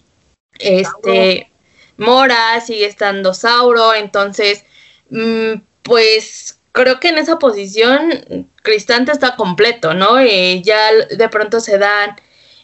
[0.58, 1.50] este
[1.96, 4.64] Mora, sigue estando Sauro, entonces,
[5.10, 10.18] mm, pues creo que en esa posición Cristante está completo, ¿no?
[10.18, 12.16] Eh, ya de pronto se dan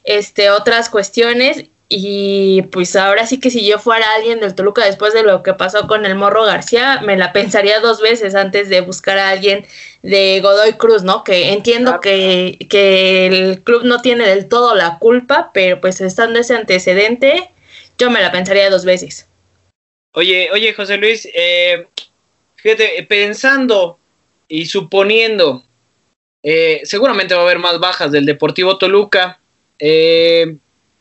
[0.04, 5.14] este, otras cuestiones y pues ahora sí que si yo fuera alguien del Toluca después
[5.14, 8.80] de lo que pasó con el Morro García, me la pensaría dos veces antes de
[8.80, 9.64] buscar a alguien
[10.02, 11.22] de Godoy Cruz, ¿no?
[11.22, 16.40] Que entiendo que, que, el club no tiene del todo la culpa, pero pues estando
[16.40, 17.50] ese antecedente,
[17.98, 19.28] yo me la pensaría dos veces.
[20.12, 21.86] Oye, oye, José Luis, eh,
[22.56, 23.98] fíjate, pensando
[24.48, 25.62] y suponiendo,
[26.42, 29.40] eh, seguramente va a haber más bajas del Deportivo Toluca.
[29.78, 30.56] Eh,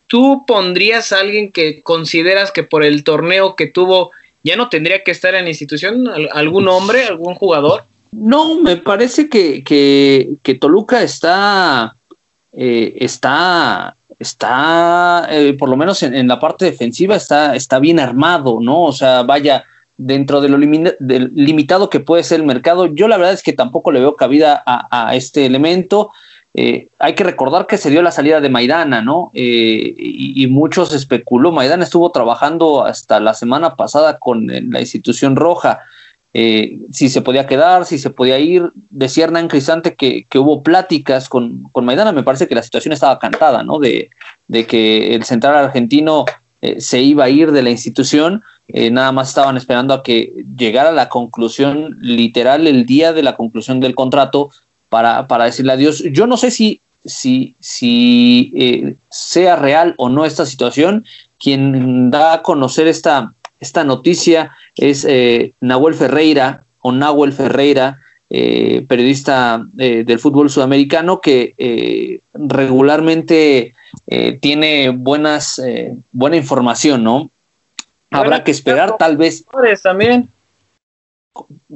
[0.08, 4.12] ¿tú pondrías a alguien que consideras que por el torneo que tuvo
[4.44, 6.08] ya no tendría que estar en la institución?
[6.32, 7.84] ¿Algún hombre, algún jugador?
[8.12, 11.98] No, me parece que, que, Toluca está,
[12.54, 18.60] eh, está, está eh, por lo menos en, la parte defensiva, está, está bien armado,
[18.62, 18.84] ¿no?
[18.84, 19.66] O sea, vaya,
[19.98, 23.92] dentro de lo limitado que puede ser el mercado, yo la verdad es que tampoco
[23.92, 26.12] le veo cabida a, a este elemento.
[26.58, 29.30] Eh, hay que recordar que se dio la salida de Maidana, ¿no?
[29.34, 31.52] Eh, y, muchos especuló.
[31.52, 35.82] Maidana estuvo trabajando hasta la semana pasada con eh, la institución roja.
[36.34, 38.72] si se podía quedar, si se podía ir.
[38.90, 42.14] Decía Hernán Cristante que, hubo pláticas con, con, Maidana.
[42.14, 43.80] Me parece que la situación estaba cantada, ¿no?
[43.80, 44.10] De,
[44.48, 46.26] de que el central argentino
[46.78, 48.44] se iba a ir de la institución.
[48.68, 53.80] nada más estaban esperando a que llegara la conclusión literal el día de la conclusión
[53.80, 54.50] del contrato
[54.90, 56.04] para, para decirle adiós.
[56.12, 61.06] Yo no sé si, si, si eh, sea real o no esta situación.
[61.38, 68.86] Quien da a conocer esta, esta noticia es eh, Nahuel Ferreira o Nahuel Ferreira, eh,
[68.88, 73.74] periodista del fútbol sudamericano que regularmente
[74.40, 75.62] tiene buenas,
[76.12, 77.30] buena información, ¿no?
[78.12, 79.46] Habrá que esperar, tal vez.
[79.84, 80.30] También.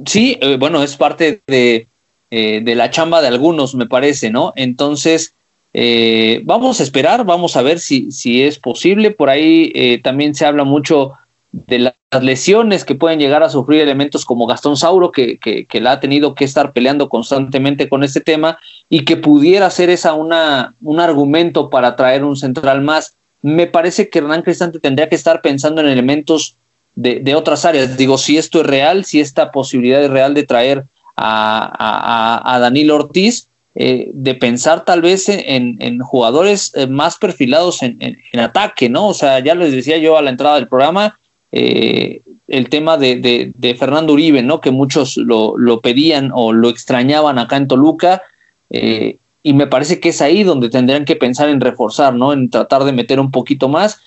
[0.06, 1.86] Sí, bueno, es parte de,
[2.30, 4.52] eh, de la chamba de algunos, me parece, ¿no?
[4.56, 5.34] Entonces,
[5.72, 9.10] eh, vamos a esperar, vamos a ver si, si es posible.
[9.10, 11.12] Por ahí eh, también se habla mucho
[11.52, 15.92] de las lesiones que pueden llegar a sufrir elementos como Gastón Sauro, que, que, la
[15.92, 18.58] ha tenido que estar peleando constantemente con este tema
[18.88, 23.16] y que pudiera ser esa una, un argumento para traer un central más.
[23.42, 26.56] Me parece que Hernán Cristante tendría que estar pensando en elementos
[26.94, 27.96] de, otras áreas.
[27.96, 30.84] Digo, si esto es real, si esta posibilidad es real de traer
[31.20, 38.18] a, a, Danilo Ortiz, eh, de pensar tal vez en, jugadores eh, más perfilados en,
[38.38, 39.08] ataque, ¿no?
[39.08, 41.20] O sea, ya les decía yo a la entrada del programa,
[41.52, 44.60] eh, el tema de, Fernando Uribe, ¿no?
[44.60, 48.22] Que muchos lo, pedían o lo extrañaban acá en Toluca.
[48.70, 52.32] y me parece que es ahí donde tendrían que pensar en reforzar, ¿no?
[52.32, 54.00] En tratar de meter un poquito más,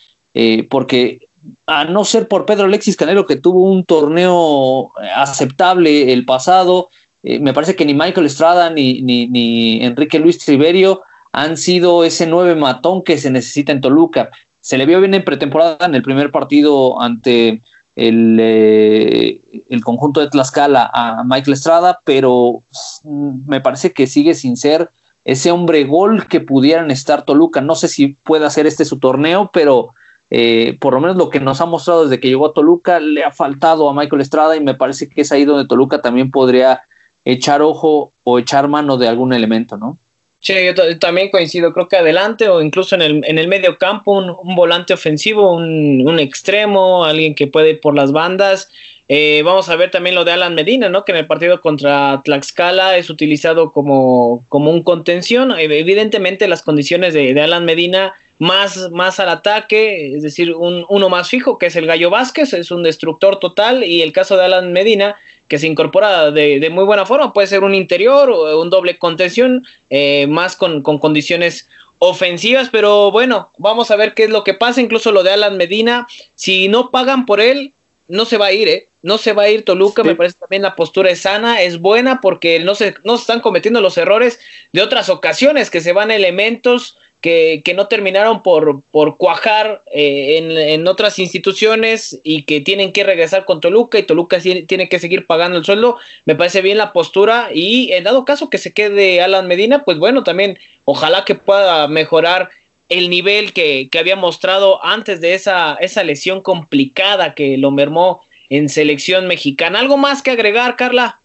[0.69, 1.27] porque
[1.67, 6.89] a no ser por Pedro Alexis Canelo, que tuvo un torneo aceptable el pasado,
[7.23, 12.27] eh, me parece que ni Michael Estrada ni, ni, Enrique Luis Triverio han sido ese
[12.27, 14.29] nueve matón que se necesita en Toluca.
[14.59, 17.61] Se le vio bien en pretemporada en el primer partido ante
[17.95, 22.63] el, eh, el conjunto de Tlaxcala a Michael Estrada, pero
[23.03, 24.91] mm, me parece que sigue sin ser
[25.25, 27.61] ese hombre gol que pudieran estar Toluca.
[27.61, 29.93] No sé si puede hacer este su torneo, pero
[30.29, 33.23] eh, por lo menos lo que nos ha mostrado desde que llegó a Toluca le
[33.23, 36.83] ha faltado a Michael Estrada y me parece que es ahí donde Toluca también podría
[37.25, 39.97] echar ojo o echar mano de algún elemento, ¿no?
[40.39, 44.11] Sí, yo también coincido, creo que adelante o incluso en el, en el medio campo,
[44.11, 48.69] un, volante ofensivo, un, un, extremo, alguien que puede ir por las bandas.
[49.07, 51.05] Eh, vamos a ver también lo de Alan Medina, ¿no?
[51.05, 55.53] Que en el partido contra Tlaxcala es utilizado como, como un contención.
[55.57, 61.09] Evidentemente las condiciones de, de Alan Medina más, más al ataque, es decir, un, uno
[61.09, 64.45] más fijo, que es el Gallo Vázquez, es un destructor total, y el caso de
[64.45, 65.15] Alan Medina,
[65.47, 69.65] que se incorpora de, muy buena forma, puede ser un interior o un doble contención,
[69.89, 71.69] eh, más con, con, condiciones
[71.99, 75.57] ofensivas, pero bueno, vamos a ver qué es lo que pasa, incluso lo de Alan
[75.57, 77.73] Medina, si no pagan por él,
[78.07, 78.89] no se va a ir, ¿eh?
[79.01, 82.21] No se va a ir Toluca, me parece también la postura es sana, es buena
[82.21, 84.39] porque no se, no se están cometiendo los errores
[84.71, 90.87] de otras ocasiones, que se van elementos que, no terminaron por, por cuajar eh, en,
[90.89, 95.57] otras instituciones y que tienen que regresar con Toluca y Toluca tiene que seguir pagando
[95.57, 95.97] el sueldo.
[96.25, 99.97] Me parece bien la postura y en dado caso que se quede Alan Medina, pues
[99.99, 102.49] bueno, también ojalá que pueda mejorar
[102.89, 108.23] el nivel que, que había mostrado antes de esa, esa lesión complicada que lo mermó
[108.49, 109.79] en selección mexicana.
[109.79, 111.21] ¿Algo más que agregar, Carla?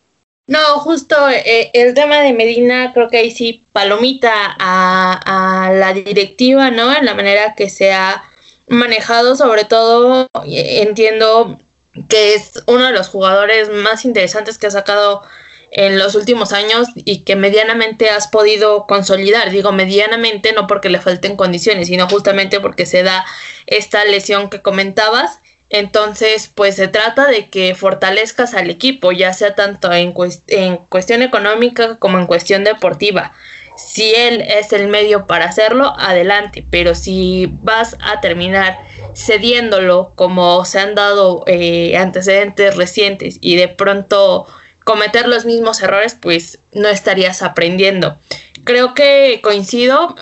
[0.49, 6.71] No, justo eh, el tema de Medina, creo que ahí sí palomita a, la directiva,
[6.71, 6.91] ¿no?
[6.97, 8.25] En la manera que se ha
[8.67, 11.59] manejado, sobre todo entiendo
[12.09, 15.23] que es uno de los jugadores más interesantes que ha sacado
[15.71, 19.51] en los últimos años y que medianamente has podido consolidar.
[19.51, 23.27] Digo medianamente no porque le falten condiciones, sino justamente porque se da
[23.67, 25.41] esta lesión que comentabas
[25.71, 31.97] entonces, pues se trata de que fortalezcas al equipo, ya sea tanto en, cuestión económica
[31.99, 33.33] como en cuestión deportiva.
[33.77, 38.79] Si él es el medio para hacerlo, adelante, pero si vas a terminar
[39.15, 44.47] cediéndolo como se han dado eh, antecedentes recientes y de pronto
[44.85, 48.19] cometer los mismos errores, pues no estarías aprendiendo.
[48.65, 50.17] Creo que coincido,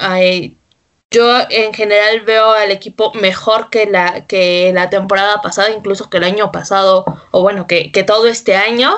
[1.11, 6.19] yo en general veo al equipo mejor que la, que la temporada pasada, incluso que
[6.19, 8.97] el año pasado, o bueno, que, que todo este año.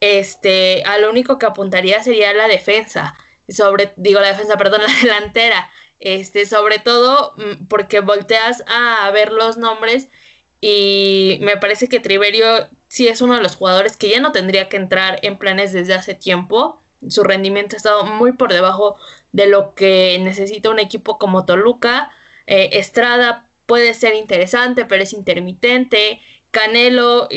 [0.00, 3.16] Este, a lo único que apuntaría sería la defensa,
[3.48, 5.70] sobre, digo la defensa, perdón, la delantera.
[5.98, 10.08] Este, sobre todo mm, porque volteas a ver los nombres
[10.60, 14.68] y me parece que Triverio sí es uno de los jugadores que ya no tendría
[14.68, 16.80] que entrar en planes desde hace tiempo.
[17.08, 18.98] Su rendimiento ha estado muy por debajo
[19.32, 22.10] de lo que necesita un equipo como Toluca.
[22.46, 26.20] Eh, Estrada puede ser interesante, pero es intermitente.
[26.50, 27.28] Canelo,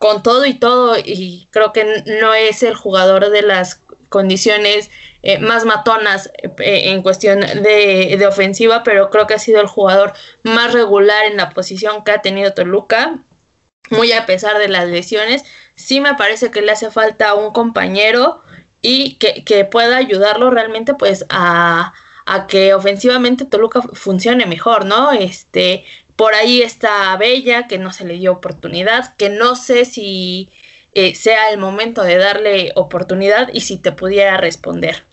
[0.00, 4.90] con todo y todo, y creo que no es el jugador de las condiciones
[5.22, 9.68] eh, más matonas eh, en cuestión de, de, ofensiva, pero creo que ha sido el
[9.68, 10.12] jugador
[10.42, 13.20] más regular en la posición que ha tenido Toluca,
[13.90, 15.44] muy a pesar de las lesiones.
[15.76, 18.42] Sí me parece que le hace falta un compañero
[18.82, 21.92] y que, pueda ayudarlo realmente pues a,
[22.48, 25.12] que ofensivamente Toluca funcione mejor, ¿no?
[25.12, 25.84] Este,
[26.16, 30.48] por ahí está Bella, que no se le dio oportunidad, que no sé si
[30.94, 35.04] eh, sea el momento de darle oportunidad y si te pudiera responder.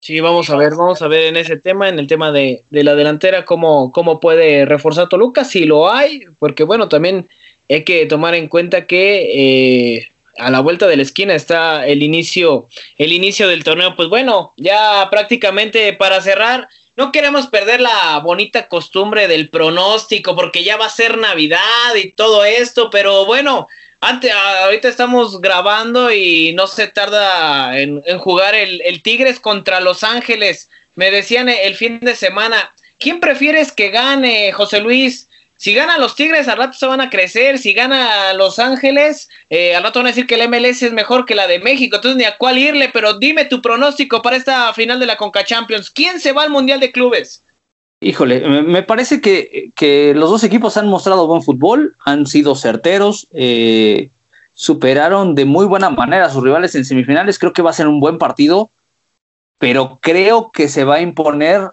[0.00, 2.82] Sí, vamos a ver, vamos a ver en ese tema, en el tema de, de
[2.82, 7.28] la delantera, cómo, cómo puede reforzar Toluca, si lo hay, porque bueno, también
[7.68, 12.02] hay que tomar en cuenta que eh, a la vuelta de la esquina está el
[12.02, 12.68] inicio,
[12.98, 13.96] el inicio del torneo.
[13.96, 20.64] Pues bueno, ya prácticamente para cerrar, no queremos perder la bonita costumbre del pronóstico, porque
[20.64, 23.66] ya va a ser Navidad y todo esto, pero bueno,
[24.00, 30.02] antes, ahorita estamos grabando y no se tarda en, jugar el, el, Tigres contra Los
[30.02, 30.68] Ángeles.
[30.96, 35.28] Me decían el fin de semana, ¿quién prefieres que gane, José Luis?
[35.62, 37.56] Si ganan los Tigres, al rato se van a crecer.
[37.56, 41.24] Si gana Los Ángeles, eh, al rato van a decir que el MLS es mejor
[41.24, 41.94] que la de México.
[41.94, 42.90] Entonces, ni a cuál irle.
[42.92, 45.92] Pero dime tu pronóstico para esta final de la Conca Champions.
[45.92, 47.44] ¿Quién se va al Mundial de Clubes?
[48.00, 53.28] Híjole, me parece que, que los dos equipos han mostrado buen fútbol, han sido certeros,
[53.30, 54.10] eh,
[54.54, 57.38] superaron de muy buena manera a sus rivales en semifinales.
[57.38, 58.72] Creo que va a ser un buen partido,
[59.58, 61.70] pero creo que se va a imponer,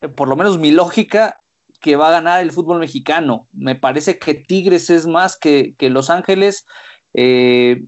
[0.00, 1.41] eh, por lo menos mi lógica,
[1.82, 3.48] que va a ganar el fútbol mexicano.
[3.52, 6.64] Me parece que Tigres es más que, Los Ángeles.
[7.12, 7.84] Eh,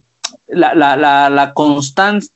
[0.49, 1.55] la, la, la, la,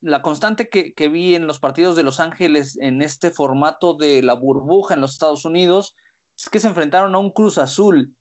[0.01, 4.23] la constante que, que, vi en los partidos de Los Ángeles en este formato de
[4.23, 5.95] la burbuja en los Estados Unidos
[6.37, 8.15] es que se enfrentaron a un Cruz Azul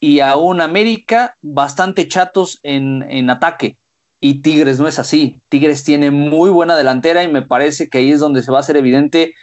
[0.00, 3.78] y a un América bastante chatos en, en ataque.
[4.20, 5.40] Y Tigres no es así.
[5.48, 8.60] Tigres tiene muy buena delantera y me parece que ahí es donde se va a
[8.60, 9.34] hacer evidente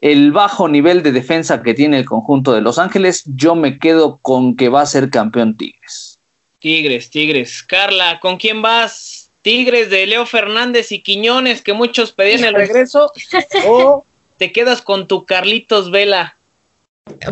[0.00, 4.18] el bajo nivel de defensa que tiene el conjunto de Los Ángeles, yo me quedo
[4.18, 6.18] con que va a ser campeón Tigres.
[6.58, 7.62] Tigres, Tigres.
[7.62, 9.30] Carla, ¿con quién vas?
[9.42, 13.12] Tigres de Leo Fernández y Quiñones, que muchos pedían el regreso,
[13.66, 14.04] o
[14.36, 16.36] te quedas con tu Carlitos Vela.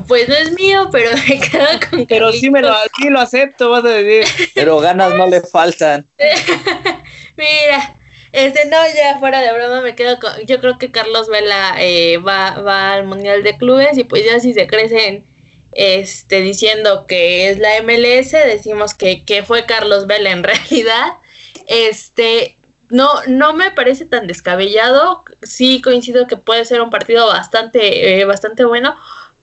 [0.07, 3.71] Pues no es mío, pero me quedo con Pero sí me lo, sí lo acepto,
[3.71, 4.51] vas a decir.
[4.55, 6.09] Pero ganas no le faltan.
[7.37, 7.98] Mira,
[8.33, 10.33] este, no, ya fuera de broma, me quedo con.
[10.47, 14.39] Yo creo que Carlos Vela eh, va, va al Mundial de Clubes y pues ya
[14.41, 15.27] si se crecen
[15.73, 21.19] este, diciendo que es la MLS, decimos que, que fue Carlos Vela en realidad.
[21.67, 22.59] Este,
[22.91, 25.25] no, no me parece tan descabellado.
[25.43, 28.95] Sí coincido que puede ser un partido bastante, eh, bastante bueno,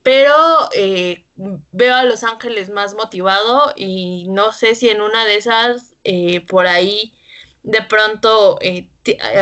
[0.04, 0.36] pero
[0.76, 5.96] eh, veo a Los Ángeles más motivado y no sé si en una de esas
[6.48, 7.16] por ahí
[7.66, 8.88] de pronto eh,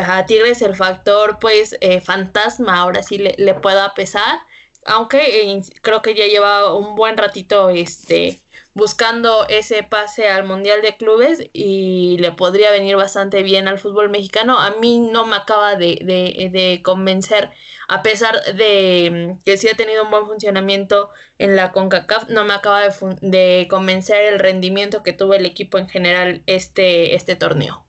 [0.07, 4.39] a Tigres el factor pues eh, fantasma ahora sí le, le pueda pesar
[4.85, 8.39] aunque eh, creo que ya lleva un buen ratito este
[8.73, 14.09] buscando ese pase al mundial de clubes y le podría venir bastante bien al fútbol
[14.09, 14.57] mexicano.
[14.57, 17.51] A mí no me acaba de, de, de convencer
[17.87, 22.45] a pesar de mm, que sí ha tenido un buen funcionamiento en la CONCACAF no
[22.45, 27.35] me acaba de, de convencer el rendimiento que tuvo el equipo en general este, este
[27.35, 27.85] torneo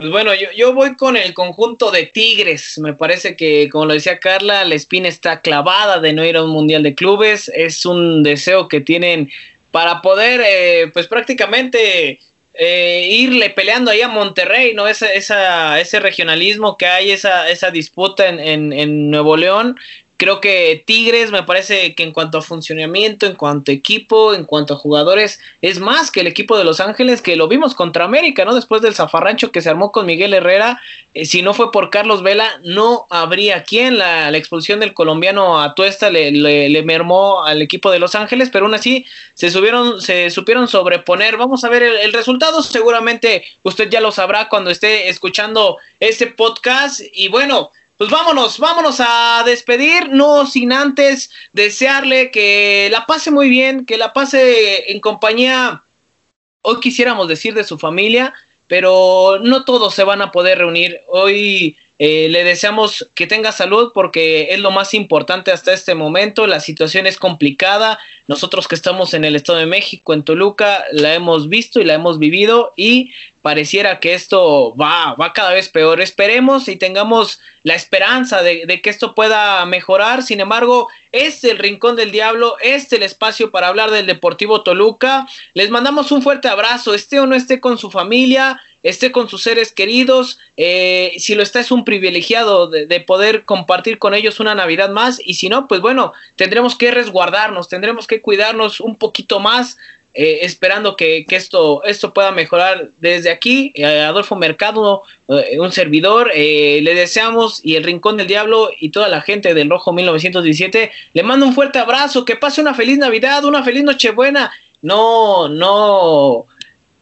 [0.00, 2.78] pues bueno, yo, yo, voy con el conjunto de Tigres.
[2.78, 6.42] Me parece que, como lo decía Carla, la espina está clavada de no ir a
[6.42, 7.50] un mundial de clubes.
[7.54, 9.30] Es un deseo que tienen
[9.70, 12.18] para poder, eh, pues prácticamente
[12.54, 14.88] eh, irle peleando ahí a Monterrey, ¿no?
[14.88, 19.76] Esa, esa, ese regionalismo que hay, esa, esa disputa en, en, en Nuevo León.
[20.20, 24.44] Creo que Tigres me parece que en cuanto a funcionamiento, en cuanto a equipo, en
[24.44, 28.04] cuanto a jugadores, es más que el equipo de Los Ángeles que lo vimos contra
[28.04, 28.54] América, ¿no?
[28.54, 30.78] Después del zafarrancho que se armó con Miguel Herrera,
[31.14, 33.96] eh, si no fue por Carlos Vela, no habría quien.
[33.96, 38.50] La, la expulsión del colombiano a Tuesta le, le, mermó al equipo de Los Ángeles,
[38.52, 41.38] pero aún así se subieron, se supieron sobreponer.
[41.38, 47.00] Vamos a ver el resultado, seguramente usted ya lo sabrá cuando esté escuchando este podcast.
[47.14, 53.50] Y bueno, pues vámonos, vámonos a despedir, no sin antes desearle que la pase muy
[53.50, 55.84] bien, que la pase en compañía,
[56.62, 58.32] hoy quisiéramos decir de su familia,
[58.68, 61.02] pero no todos se van a poder reunir.
[61.08, 66.46] Hoy eh, le deseamos que tenga salud porque es lo más importante hasta este momento.
[66.46, 67.98] La situación es complicada.
[68.26, 71.92] Nosotros que estamos en el Estado de México, en Toluca, la hemos visto y la
[71.92, 73.10] hemos vivido y
[73.42, 76.00] pareciera que esto va, va cada vez peor.
[76.00, 80.22] Esperemos y tengamos la esperanza de, que esto pueda mejorar.
[80.22, 85.26] Sin embargo, es el Rincón del Diablo, es el espacio para hablar del Deportivo Toluca.
[85.54, 89.42] Les mandamos un fuerte abrazo, esté o no esté con su familia, esté con sus
[89.42, 90.38] seres queridos.
[90.58, 95.20] Eh, si lo está, es un privilegiado de poder compartir con ellos una Navidad más.
[95.24, 99.78] Y si no, pues bueno, tendremos que resguardarnos, tendremos que cuidarnos un poquito más
[100.12, 103.72] eh, esperando que, que, esto, esto pueda mejorar desde aquí.
[103.76, 109.06] Eh, Adolfo Mercado, eh, un servidor, le deseamos y el Rincón del Diablo y toda
[109.08, 113.44] la gente del Rojo 1917, le mando un fuerte abrazo, que pase una feliz Navidad,
[113.44, 114.52] una feliz Nochebuena.
[114.82, 116.46] No, no,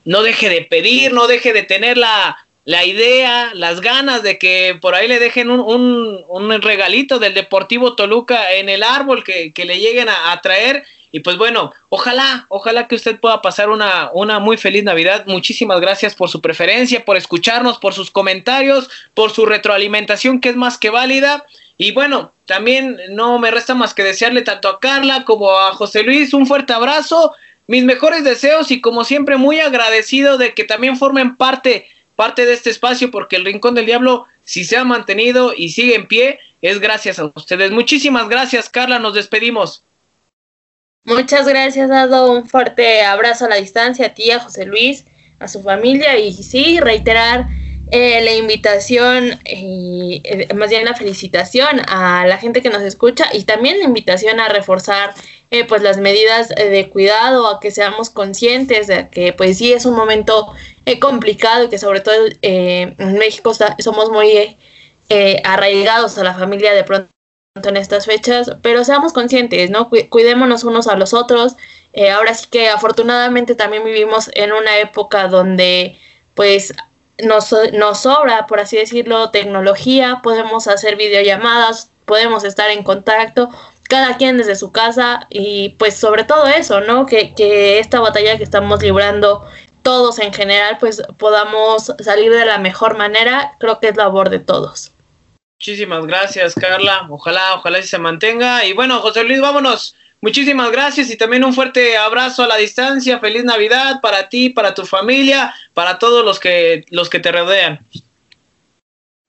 [0.04, 2.36] no deje de pedir, no deje de tener la,
[2.66, 7.32] la idea, las ganas de que por ahí le dejen un, un, un regalito del
[7.32, 11.72] Deportivo Toluca en el árbol que, que le lleguen a, a traer y pues bueno,
[11.88, 15.24] ojalá, ojalá que usted pueda pasar una, una muy feliz Navidad.
[15.26, 20.56] Muchísimas gracias por su preferencia, por escucharnos, por sus comentarios, por su retroalimentación que es
[20.56, 21.46] más que válida.
[21.78, 26.02] Y bueno, también no me resta más que desearle tanto a Carla como a José
[26.02, 27.32] Luis un fuerte abrazo,
[27.66, 31.86] mis mejores deseos y como siempre muy agradecido de que también formen parte,
[32.16, 35.94] parte de este espacio porque el Rincón del Diablo, si se ha mantenido y sigue
[35.94, 37.70] en pie, es gracias a ustedes.
[37.70, 39.84] Muchísimas gracias, Carla, nos despedimos.
[41.08, 42.30] Muchas gracias, Dado.
[42.30, 45.06] Un fuerte abrazo a la distancia a ti, a José Luis,
[45.38, 47.46] a su familia y sí, reiterar
[47.90, 53.24] eh, la invitación y eh, más bien la felicitación a la gente que nos escucha
[53.32, 55.14] y también la invitación a reforzar
[55.50, 59.86] eh, pues las medidas de cuidado, a que seamos conscientes de que pues sí es
[59.86, 60.52] un momento
[61.00, 64.58] complicado y que sobre todo en México somos muy
[65.42, 67.08] arraigados a la familia de pronto
[67.66, 69.90] en estas fechas, pero seamos conscientes, ¿no?
[69.90, 71.56] Cuidémonos unos a los otros.
[72.14, 75.98] ahora sí que afortunadamente también vivimos en una época donde
[76.34, 76.74] pues
[77.22, 83.50] nos, nos sobra, por así decirlo, tecnología, podemos hacer videollamadas, podemos estar en contacto,
[83.88, 87.06] cada quien desde su casa y pues sobre todo eso, ¿no?
[87.06, 89.46] Que, que esta batalla que estamos librando
[89.82, 94.38] todos en general, pues podamos salir de la mejor manera, creo que es labor de
[94.38, 94.92] todos.
[95.60, 97.06] Muchísimas gracias, Carla.
[97.10, 98.64] Ojalá, ojalá se mantenga.
[98.64, 103.20] Y bueno, José Luis, vámonos Muchísimas gracias y también un fuerte abrazo a la distancia.
[103.20, 107.78] Feliz Navidad para ti, para tu familia, para todos los que los que te rodean.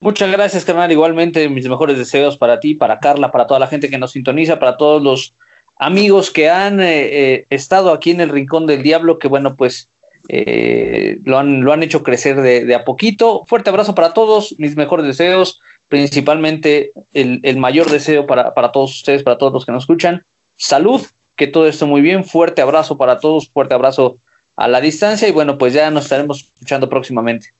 [0.02, 0.92] Muchas gracias, carnal.
[0.92, 4.60] Igualmente, mis mejores deseos para ti, para Carla, para toda la gente que nos sintoniza,
[4.60, 5.36] para todos los
[5.78, 9.90] amigos que han eh, eh, estado aquí en el Rincón del Diablo, que bueno, pues
[10.28, 13.44] eh, lo, han, lo han hecho crecer de, a poquito.
[13.46, 18.96] Fuerte abrazo para todos, mis mejores deseos, principalmente el, el mayor deseo para, para todos
[18.96, 20.24] ustedes, para todos los que nos escuchan
[20.56, 21.02] salud,
[21.36, 24.20] que todo esté muy bien, fuerte abrazo para todos, fuerte abrazo
[24.56, 27.54] a la distancia y bueno, pues ya nos estaremos escuchando próximamente.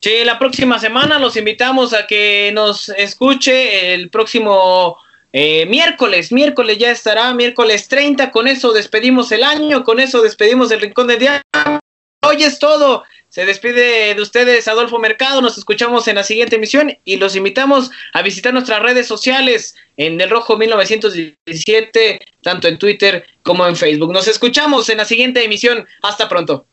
[0.00, 4.98] Sí, la próxima semana los invitamos a que nos escuche el próximo
[5.32, 10.70] eh, miércoles, miércoles ya estará, miércoles 30, con eso despedimos el año, con eso despedimos
[10.70, 11.42] el Rincón del Día.
[12.22, 13.04] Hoy es todo.
[13.34, 15.40] Se despide de ustedes Adolfo Mercado.
[15.40, 20.20] Nos escuchamos en la siguiente emisión y los invitamos a visitar nuestras redes sociales en
[20.20, 24.12] El Rojo 1917, tanto en Twitter como en Facebook.
[24.12, 25.84] Nos escuchamos en la siguiente emisión.
[26.02, 26.68] Hasta pronto.